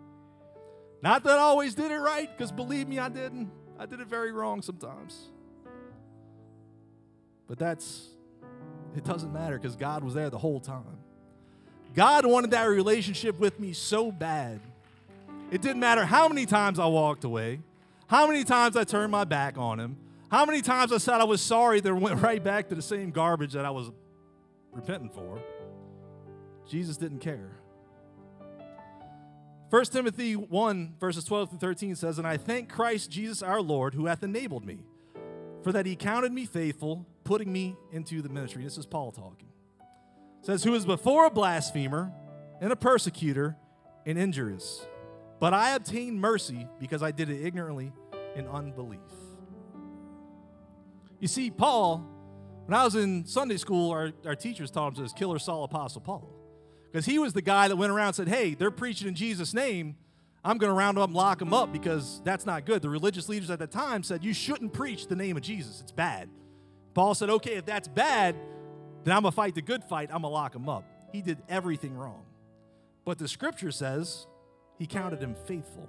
Not 1.03 1.24
that 1.24 1.38
I 1.38 1.40
always 1.40 1.74
did 1.74 1.90
it 1.90 1.98
right, 1.98 2.29
because 2.37 2.53
believe 2.53 2.87
me, 2.87 2.98
I 2.98 3.09
didn't. 3.09 3.50
I 3.79 3.87
did 3.87 4.00
it 4.00 4.07
very 4.07 4.31
wrong 4.31 4.61
sometimes. 4.61 5.31
But 7.48 7.59
that's, 7.59 8.09
it 8.94 9.05
doesn't 9.05 9.33
matter 9.33 9.59
because 9.59 9.74
God 9.74 10.05
was 10.05 10.12
there 10.12 10.29
the 10.29 10.38
whole 10.38 10.61
time. 10.61 10.98
God 11.94 12.26
wanted 12.26 12.50
that 12.50 12.64
relationship 12.64 13.40
with 13.40 13.59
me 13.59 13.72
so 13.72 14.12
bad. 14.12 14.61
It 15.50 15.62
didn't 15.62 15.81
matter 15.81 16.05
how 16.05 16.29
many 16.29 16.46
times 16.46 16.79
I 16.79 16.87
walked 16.87 17.24
away, 17.24 17.61
how 18.07 18.26
many 18.26 18.44
times 18.44 18.76
I 18.76 18.85
turned 18.85 19.11
my 19.11 19.24
back 19.24 19.57
on 19.57 19.81
Him, 19.81 19.96
how 20.30 20.44
many 20.44 20.62
times 20.62 20.92
I 20.92 20.98
said 20.98 21.20
I 21.20 21.24
was 21.24 21.40
sorry, 21.40 21.80
then 21.80 22.00
went 22.00 22.20
right 22.22 22.42
back 22.42 22.68
to 22.68 22.74
the 22.74 22.82
same 22.82 23.10
garbage 23.10 23.52
that 23.52 23.64
I 23.64 23.70
was 23.70 23.90
repenting 24.72 25.10
for. 25.10 25.40
Jesus 26.68 26.96
didn't 26.96 27.18
care. 27.18 27.56
1 29.70 29.84
Timothy 29.86 30.34
1, 30.34 30.94
verses 30.98 31.24
12 31.24 31.50
through 31.50 31.58
13 31.58 31.94
says, 31.94 32.18
And 32.18 32.26
I 32.26 32.36
thank 32.36 32.68
Christ 32.68 33.10
Jesus 33.10 33.42
our 33.42 33.60
Lord, 33.60 33.94
who 33.94 34.06
hath 34.06 34.22
enabled 34.22 34.64
me, 34.64 34.80
for 35.62 35.70
that 35.72 35.86
he 35.86 35.94
counted 35.94 36.32
me 36.32 36.44
faithful, 36.44 37.06
putting 37.22 37.52
me 37.52 37.76
into 37.92 38.20
the 38.20 38.28
ministry. 38.28 38.64
This 38.64 38.78
is 38.78 38.86
Paul 38.86 39.12
talking. 39.12 39.48
It 40.40 40.46
says, 40.46 40.64
Who 40.64 40.74
is 40.74 40.84
before 40.84 41.26
a 41.26 41.30
blasphemer 41.30 42.12
and 42.60 42.72
a 42.72 42.76
persecutor 42.76 43.56
and 44.06 44.18
injurious. 44.18 44.86
But 45.38 45.54
I 45.54 45.74
obtained 45.74 46.20
mercy 46.20 46.68
because 46.78 47.02
I 47.02 47.10
did 47.10 47.30
it 47.30 47.44
ignorantly 47.44 47.92
in 48.36 48.46
unbelief. 48.46 49.00
You 51.20 51.28
see, 51.28 51.50
Paul, 51.50 51.98
when 52.66 52.78
I 52.78 52.85
was 52.85 52.96
in 52.96 53.26
Sunday 53.26 53.59
school, 53.59 53.90
our, 53.90 54.12
our 54.24 54.35
teachers 54.35 54.70
taught 54.70 54.96
him 54.96 55.02
this 55.02 55.12
Killer 55.12 55.38
Saul 55.38 55.64
Apostle 55.64 56.00
Paul. 56.00 56.35
Because 56.90 57.06
he 57.06 57.18
was 57.18 57.33
the 57.33 57.42
guy 57.42 57.68
that 57.68 57.76
went 57.76 57.92
around 57.92 58.09
and 58.09 58.16
said, 58.16 58.28
Hey, 58.28 58.54
they're 58.54 58.70
preaching 58.70 59.06
in 59.06 59.14
Jesus' 59.14 59.54
name. 59.54 59.96
I'm 60.42 60.56
going 60.56 60.70
to 60.70 60.74
round 60.74 60.96
them 60.96 61.02
up 61.02 61.11
and 61.11 61.16
lock 61.16 61.38
them 61.38 61.52
up 61.52 61.70
because 61.70 62.22
that's 62.24 62.46
not 62.46 62.64
good. 62.64 62.80
The 62.80 62.88
religious 62.88 63.28
leaders 63.28 63.50
at 63.50 63.59
the 63.59 63.66
time 63.66 64.02
said, 64.02 64.24
You 64.24 64.33
shouldn't 64.33 64.72
preach 64.72 65.06
the 65.06 65.14
name 65.14 65.37
of 65.37 65.42
Jesus. 65.42 65.80
It's 65.80 65.92
bad. 65.92 66.30
Paul 66.94 67.14
said, 67.14 67.30
Okay, 67.30 67.56
if 67.56 67.66
that's 67.66 67.87
bad, 67.87 68.35
then 69.04 69.14
I'm 69.14 69.22
going 69.22 69.33
to 69.33 69.37
fight 69.37 69.54
the 69.54 69.62
good 69.62 69.85
fight. 69.85 70.09
I'm 70.09 70.22
going 70.22 70.30
to 70.33 70.35
lock 70.35 70.54
him 70.54 70.68
up. 70.68 70.85
He 71.12 71.22
did 71.22 71.38
everything 71.48 71.94
wrong. 71.94 72.24
But 73.04 73.18
the 73.18 73.28
scripture 73.28 73.70
says 73.70 74.26
he 74.78 74.87
counted 74.87 75.20
him 75.20 75.35
faithful. 75.46 75.88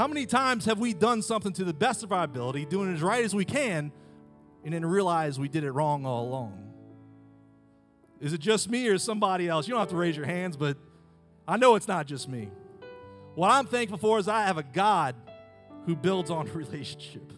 How 0.00 0.06
many 0.06 0.24
times 0.24 0.64
have 0.64 0.78
we 0.78 0.94
done 0.94 1.20
something 1.20 1.52
to 1.52 1.62
the 1.62 1.74
best 1.74 2.02
of 2.02 2.10
our 2.10 2.24
ability, 2.24 2.64
doing 2.64 2.90
it 2.90 2.94
as 2.94 3.02
right 3.02 3.22
as 3.22 3.34
we 3.34 3.44
can, 3.44 3.92
and 4.64 4.72
then 4.72 4.82
realize 4.82 5.38
we 5.38 5.46
did 5.46 5.62
it 5.62 5.72
wrong 5.72 6.06
all 6.06 6.26
along? 6.26 6.72
Is 8.18 8.32
it 8.32 8.40
just 8.40 8.70
me 8.70 8.88
or 8.88 8.96
somebody 8.96 9.46
else? 9.46 9.68
You 9.68 9.72
don't 9.72 9.80
have 9.80 9.90
to 9.90 9.96
raise 9.96 10.16
your 10.16 10.24
hands, 10.24 10.56
but 10.56 10.78
I 11.46 11.58
know 11.58 11.74
it's 11.74 11.86
not 11.86 12.06
just 12.06 12.30
me. 12.30 12.48
What 13.34 13.50
I'm 13.50 13.66
thankful 13.66 13.98
for 13.98 14.18
is 14.18 14.26
I 14.26 14.46
have 14.46 14.56
a 14.56 14.62
God 14.62 15.16
who 15.84 15.94
builds 15.94 16.30
on 16.30 16.46
relationship. 16.54 17.34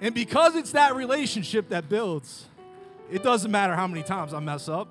And 0.00 0.16
because 0.16 0.56
it's 0.56 0.72
that 0.72 0.96
relationship 0.96 1.68
that 1.68 1.88
builds, 1.88 2.46
it 3.12 3.22
doesn't 3.22 3.52
matter 3.52 3.76
how 3.76 3.86
many 3.86 4.02
times 4.02 4.34
I 4.34 4.40
mess 4.40 4.68
up. 4.68 4.88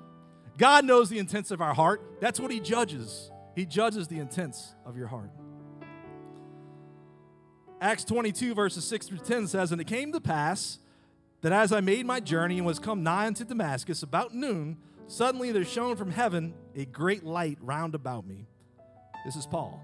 God 0.56 0.86
knows 0.86 1.10
the 1.10 1.18
intents 1.18 1.50
of 1.50 1.60
our 1.60 1.74
heart. 1.74 2.00
That's 2.22 2.40
what 2.40 2.50
He 2.50 2.58
judges. 2.58 3.30
He 3.54 3.66
judges 3.66 4.08
the 4.08 4.18
intents 4.18 4.74
of 4.86 4.96
your 4.96 5.08
heart. 5.08 5.28
Acts 7.80 8.04
22, 8.04 8.54
verses 8.54 8.84
6 8.84 9.06
through 9.06 9.18
10 9.18 9.46
says, 9.46 9.70
And 9.70 9.80
it 9.80 9.86
came 9.86 10.12
to 10.12 10.20
pass 10.20 10.78
that 11.42 11.52
as 11.52 11.72
I 11.72 11.80
made 11.80 12.06
my 12.06 12.18
journey 12.18 12.58
and 12.58 12.66
was 12.66 12.80
come 12.80 13.04
nigh 13.04 13.26
unto 13.26 13.44
Damascus 13.44 14.02
about 14.02 14.34
noon, 14.34 14.78
suddenly 15.06 15.52
there 15.52 15.64
shone 15.64 15.94
from 15.94 16.10
heaven 16.10 16.54
a 16.74 16.84
great 16.84 17.24
light 17.24 17.58
round 17.60 17.94
about 17.94 18.26
me. 18.26 18.48
This 19.24 19.36
is 19.36 19.46
Paul. 19.46 19.80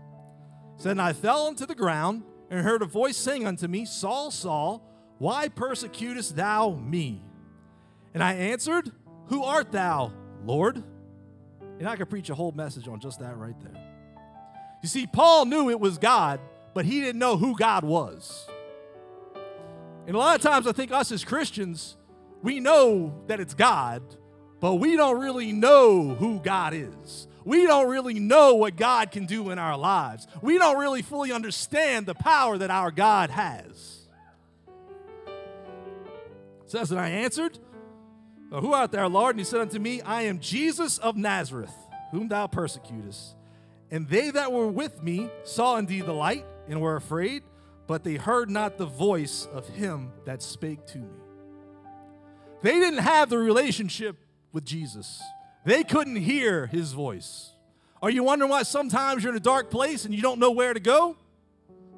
Said, 0.77 0.93
And 0.93 1.03
I 1.03 1.13
fell 1.13 1.47
unto 1.47 1.67
the 1.67 1.75
ground 1.75 2.25
and 2.51 2.61
heard 2.61 2.83
a 2.83 2.87
voice 2.87 3.17
saying 3.17 3.47
unto 3.47 3.69
me, 3.69 3.85
Saul, 3.85 4.33
Saul, 4.33 4.85
why 5.19 5.49
persecutest 5.49 6.35
thou 6.35 6.75
me? 6.75 7.23
And 8.13 8.23
I 8.23 8.35
answered, 8.35 8.91
Who 9.29 9.45
art 9.45 9.71
thou, 9.71 10.13
Lord? 10.45 10.83
And 11.79 11.89
I 11.89 11.95
could 11.95 12.11
preach 12.11 12.31
a 12.31 12.35
whole 12.35 12.53
message 12.53 12.89
on 12.89 12.99
just 12.99 13.21
that 13.21 13.37
right 13.37 13.59
there. 13.61 13.81
You 14.83 14.89
see, 14.89 15.07
Paul 15.07 15.47
knew 15.47 15.71
it 15.71 15.81
was 15.81 15.99
God, 15.99 16.41
but 16.75 16.85
he 16.85 17.01
didn't 17.01 17.21
know 17.21 17.37
who 17.37 17.57
God 17.57 17.85
was. 17.85 18.49
And 20.07 20.15
a 20.15 20.19
lot 20.19 20.37
of 20.37 20.43
times 20.43 20.67
I 20.67 20.73
think 20.73 20.93
us 20.93 21.11
as 21.13 21.25
Christians, 21.25 21.97
we 22.43 22.61
know 22.61 23.23
that 23.29 23.41
it's 23.41 23.55
God, 23.55 24.03
but 24.61 24.75
we 24.75 24.97
don't 24.97 25.19
really 25.19 25.53
know 25.53 26.15
who 26.15 26.41
God 26.41 26.75
is. 26.75 27.27
We 27.45 27.67
don't 27.67 27.89
really 27.89 28.19
know 28.19 28.55
what 28.55 28.77
God 28.77 29.11
can 29.11 29.27
do 29.27 29.51
in 29.51 29.59
our 29.59 29.77
lives. 29.77 30.27
We 30.43 30.59
don't 30.59 30.79
really 30.79 31.03
fully 31.03 31.33
understand 31.33 32.07
the 32.07 32.15
power 32.15 32.59
that 32.59 32.71
our 32.71 32.91
God 32.91 33.31
has. 33.31 34.07
It 35.27 36.71
says, 36.71 36.91
And 36.91 37.01
I 37.01 37.11
answered, 37.11 37.59
Who 38.51 38.73
art 38.73 38.93
thou, 38.93 39.09
Lord? 39.09 39.37
And 39.37 39.41
he 39.41 39.45
said 39.45 39.61
unto 39.61 39.79
me, 39.79 40.01
I 40.01 40.23
am 40.23 40.39
Jesus 40.41 40.99
of 40.99 41.17
Nazareth, 41.17 41.75
whom 42.11 42.29
thou 42.29 42.47
persecutest. 42.47 43.37
And 43.91 44.09
they 44.09 44.31
that 44.31 44.51
were 44.51 44.69
with 44.69 45.03
me 45.03 45.29
saw 45.45 45.77
indeed 45.77 46.07
the 46.07 46.15
light 46.15 46.47
and 46.69 46.81
were 46.81 46.97
afraid, 46.97 47.43
but 47.87 48.05
they 48.05 48.15
heard 48.15 48.51
not 48.51 48.79
the 48.79 48.87
voice 48.87 49.47
of 49.53 49.69
him 49.69 50.13
that 50.25 50.43
spake 50.43 50.87
to 50.87 50.99
me. 50.99 51.19
They 52.63 52.75
didn't 52.75 53.01
have 53.01 53.29
the 53.29 53.39
relationship 53.39 54.17
with 54.53 54.65
Jesus, 54.65 55.23
they 55.65 55.83
couldn't 55.83 56.17
hear 56.17 56.67
his 56.67 56.93
voice. 56.93 57.51
Are 58.03 58.11
you 58.11 58.23
wondering 58.23 58.51
why 58.51 58.65
sometimes 58.65 59.23
you're 59.23 59.33
in 59.33 59.37
a 59.37 59.41
dark 59.41 59.71
place 59.71 60.05
and 60.05 60.15
you 60.15 60.21
don't 60.21 60.39
know 60.39 60.51
where 60.51 60.75
to 60.75 60.81
go? 60.81 61.17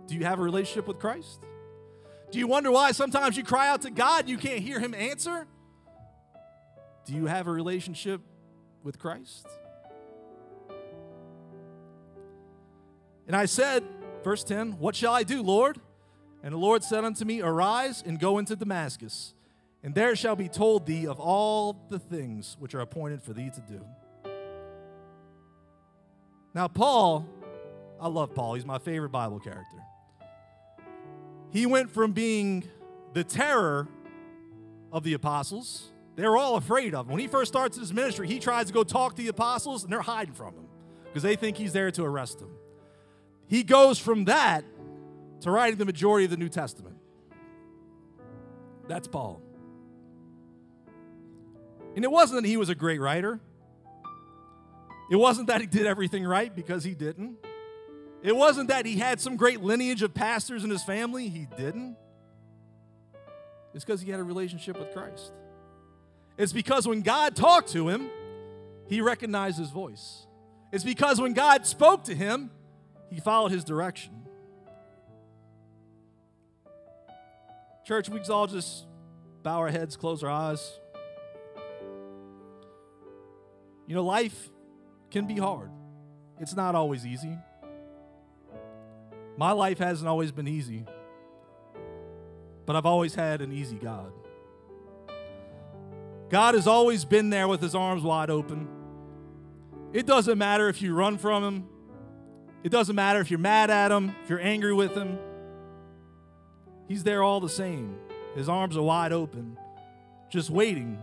Do 0.06 0.14
you 0.14 0.24
have 0.24 0.38
a 0.38 0.42
relationship 0.42 0.86
with 0.86 1.00
Christ? 1.00 1.40
Do 2.30 2.38
you 2.38 2.46
wonder 2.46 2.70
why 2.70 2.92
sometimes 2.92 3.36
you 3.36 3.42
cry 3.42 3.68
out 3.68 3.82
to 3.82 3.90
God 3.90 4.20
and 4.20 4.28
you 4.28 4.38
can't 4.38 4.60
hear 4.60 4.78
him 4.78 4.94
answer? 4.94 5.46
Do 7.06 7.14
you 7.14 7.26
have 7.26 7.46
a 7.46 7.52
relationship 7.52 8.20
with 8.82 8.98
Christ? 8.98 9.46
And 13.26 13.34
I 13.34 13.46
said, 13.46 13.82
verse 14.26 14.42
10, 14.42 14.72
What 14.80 14.96
shall 14.96 15.14
I 15.14 15.22
do, 15.22 15.40
Lord? 15.40 15.78
And 16.42 16.52
the 16.52 16.58
Lord 16.58 16.82
said 16.82 17.04
unto 17.04 17.24
me, 17.24 17.42
Arise 17.42 18.02
and 18.04 18.18
go 18.18 18.38
into 18.38 18.56
Damascus, 18.56 19.34
and 19.84 19.94
there 19.94 20.16
shall 20.16 20.34
be 20.34 20.48
told 20.48 20.84
thee 20.84 21.06
of 21.06 21.20
all 21.20 21.86
the 21.90 22.00
things 22.00 22.56
which 22.58 22.74
are 22.74 22.80
appointed 22.80 23.22
for 23.22 23.32
thee 23.32 23.50
to 23.54 23.60
do. 23.60 23.86
Now, 26.54 26.66
Paul, 26.66 27.24
I 28.00 28.08
love 28.08 28.34
Paul, 28.34 28.54
he's 28.54 28.66
my 28.66 28.78
favorite 28.78 29.10
Bible 29.10 29.38
character. 29.38 29.76
He 31.52 31.64
went 31.64 31.92
from 31.92 32.10
being 32.10 32.64
the 33.12 33.22
terror 33.22 33.86
of 34.90 35.04
the 35.04 35.12
apostles. 35.12 35.92
They 36.16 36.26
were 36.26 36.36
all 36.36 36.56
afraid 36.56 36.96
of 36.96 37.06
him. 37.06 37.12
When 37.12 37.20
he 37.20 37.28
first 37.28 37.52
starts 37.52 37.78
his 37.78 37.92
ministry, 37.92 38.26
he 38.26 38.40
tries 38.40 38.66
to 38.66 38.72
go 38.72 38.82
talk 38.82 39.14
to 39.14 39.22
the 39.22 39.28
apostles, 39.28 39.84
and 39.84 39.92
they're 39.92 40.00
hiding 40.00 40.34
from 40.34 40.54
him 40.54 40.66
because 41.04 41.22
they 41.22 41.36
think 41.36 41.56
he's 41.56 41.72
there 41.72 41.92
to 41.92 42.02
arrest 42.02 42.40
him. 42.40 42.50
He 43.48 43.62
goes 43.62 43.98
from 43.98 44.24
that 44.24 44.64
to 45.40 45.50
writing 45.50 45.78
the 45.78 45.84
majority 45.84 46.24
of 46.24 46.30
the 46.30 46.36
New 46.36 46.48
Testament. 46.48 46.96
That's 48.88 49.08
Paul. 49.08 49.42
And 51.94 52.04
it 52.04 52.10
wasn't 52.10 52.42
that 52.42 52.48
he 52.48 52.56
was 52.56 52.68
a 52.68 52.74
great 52.74 53.00
writer. 53.00 53.40
It 55.10 55.16
wasn't 55.16 55.46
that 55.48 55.60
he 55.60 55.66
did 55.66 55.86
everything 55.86 56.24
right 56.24 56.54
because 56.54 56.84
he 56.84 56.94
didn't. 56.94 57.38
It 58.22 58.34
wasn't 58.34 58.68
that 58.68 58.86
he 58.86 58.96
had 58.96 59.20
some 59.20 59.36
great 59.36 59.62
lineage 59.62 60.02
of 60.02 60.12
pastors 60.12 60.64
in 60.64 60.70
his 60.70 60.82
family. 60.82 61.28
He 61.28 61.46
didn't. 61.56 61.96
It's 63.72 63.84
because 63.84 64.00
he 64.00 64.10
had 64.10 64.20
a 64.20 64.24
relationship 64.24 64.78
with 64.78 64.92
Christ. 64.92 65.32
It's 66.36 66.52
because 66.52 66.88
when 66.88 67.02
God 67.02 67.36
talked 67.36 67.70
to 67.72 67.88
him, 67.88 68.10
he 68.88 69.00
recognized 69.00 69.58
his 69.58 69.70
voice. 69.70 70.26
It's 70.72 70.84
because 70.84 71.20
when 71.20 71.34
God 71.34 71.66
spoke 71.66 72.04
to 72.04 72.14
him, 72.14 72.50
he 73.10 73.20
followed 73.20 73.52
his 73.52 73.64
direction. 73.64 74.12
Church, 77.84 78.08
we 78.08 78.20
all 78.20 78.46
just 78.46 78.86
bow 79.42 79.58
our 79.58 79.70
heads, 79.70 79.96
close 79.96 80.24
our 80.24 80.30
eyes. 80.30 80.72
You 83.86 83.94
know, 83.94 84.02
life 84.02 84.50
can 85.10 85.26
be 85.26 85.36
hard, 85.36 85.70
it's 86.40 86.54
not 86.54 86.74
always 86.74 87.06
easy. 87.06 87.38
My 89.38 89.52
life 89.52 89.78
hasn't 89.78 90.08
always 90.08 90.32
been 90.32 90.48
easy, 90.48 90.84
but 92.64 92.74
I've 92.74 92.86
always 92.86 93.14
had 93.14 93.42
an 93.42 93.52
easy 93.52 93.76
God. 93.76 94.10
God 96.28 96.54
has 96.54 96.66
always 96.66 97.04
been 97.04 97.30
there 97.30 97.46
with 97.46 97.60
his 97.60 97.74
arms 97.74 98.02
wide 98.02 98.30
open. 98.30 98.66
It 99.92 100.06
doesn't 100.06 100.38
matter 100.38 100.68
if 100.68 100.82
you 100.82 100.94
run 100.94 101.18
from 101.18 101.44
him, 101.44 101.68
it 102.66 102.72
doesn't 102.72 102.96
matter 102.96 103.20
if 103.20 103.30
you're 103.30 103.38
mad 103.38 103.70
at 103.70 103.92
him, 103.92 104.12
if 104.24 104.28
you're 104.28 104.40
angry 104.40 104.74
with 104.74 104.92
him. 104.92 105.20
He's 106.88 107.04
there 107.04 107.22
all 107.22 107.38
the 107.38 107.48
same. 107.48 107.96
His 108.34 108.48
arms 108.48 108.76
are 108.76 108.82
wide 108.82 109.12
open, 109.12 109.56
just 110.30 110.50
waiting. 110.50 110.98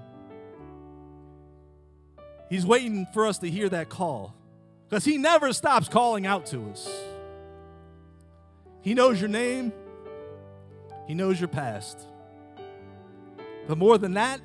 He's 2.49 2.65
waiting 2.65 3.07
for 3.13 3.25
us 3.25 3.37
to 3.37 3.49
hear 3.49 3.69
that 3.69 3.87
call 3.87 4.35
because 4.89 5.05
he 5.05 5.17
never 5.17 5.53
stops 5.53 5.87
calling 5.87 6.25
out 6.25 6.47
to 6.47 6.69
us. 6.69 6.85
He 8.81 8.93
knows 8.93 9.21
your 9.21 9.29
name, 9.29 9.71
He 11.07 11.13
knows 11.13 11.39
your 11.39 11.47
past. 11.47 11.97
But 13.69 13.77
more 13.77 13.97
than 13.97 14.15
that, 14.15 14.41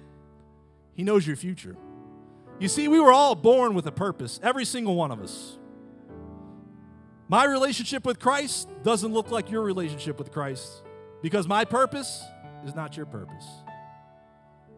He 0.94 1.02
knows 1.02 1.26
your 1.26 1.34
future. 1.34 1.74
You 2.60 2.68
see, 2.68 2.86
we 2.86 3.00
were 3.00 3.10
all 3.10 3.34
born 3.34 3.74
with 3.74 3.88
a 3.88 3.92
purpose, 3.92 4.38
every 4.40 4.64
single 4.64 4.94
one 4.94 5.10
of 5.10 5.20
us. 5.20 5.58
My 7.28 7.44
relationship 7.44 8.06
with 8.06 8.18
Christ 8.18 8.70
doesn't 8.82 9.12
look 9.12 9.30
like 9.30 9.50
your 9.50 9.62
relationship 9.62 10.18
with 10.18 10.32
Christ 10.32 10.82
because 11.22 11.46
my 11.46 11.66
purpose 11.66 12.24
is 12.64 12.74
not 12.74 12.96
your 12.96 13.04
purpose. 13.04 13.46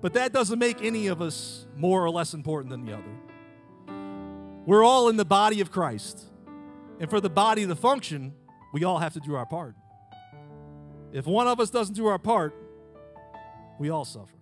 But 0.01 0.15
that 0.15 0.33
doesn't 0.33 0.59
make 0.59 0.83
any 0.83 1.07
of 1.07 1.23
us 1.23 1.67
more 1.77 2.05
or 2.05 2.11
less 2.11 2.35
important 2.35 2.71
than 2.71 2.85
the 2.85 2.95
other. 2.95 4.65
We're 4.67 4.85
all 4.85 5.09
in 5.09 5.17
the 5.17 5.25
body 5.25 5.61
of 5.61 5.71
Christ. 5.71 6.25
And 6.99 7.09
for 7.09 7.21
the 7.21 7.31
body 7.31 7.67
to 7.67 7.77
function, 7.77 8.35
we 8.73 8.83
all 8.83 8.99
have 8.99 9.13
to 9.15 9.21
do 9.21 9.35
our 9.37 9.47
part. 9.47 9.77
If 11.13 11.27
one 11.27 11.47
of 11.47 11.61
us 11.61 11.71
doesn't 11.71 11.95
do 11.95 12.07
our 12.07 12.19
part, 12.19 12.55
we 13.79 13.91
all 13.91 14.05
suffer. 14.05 14.35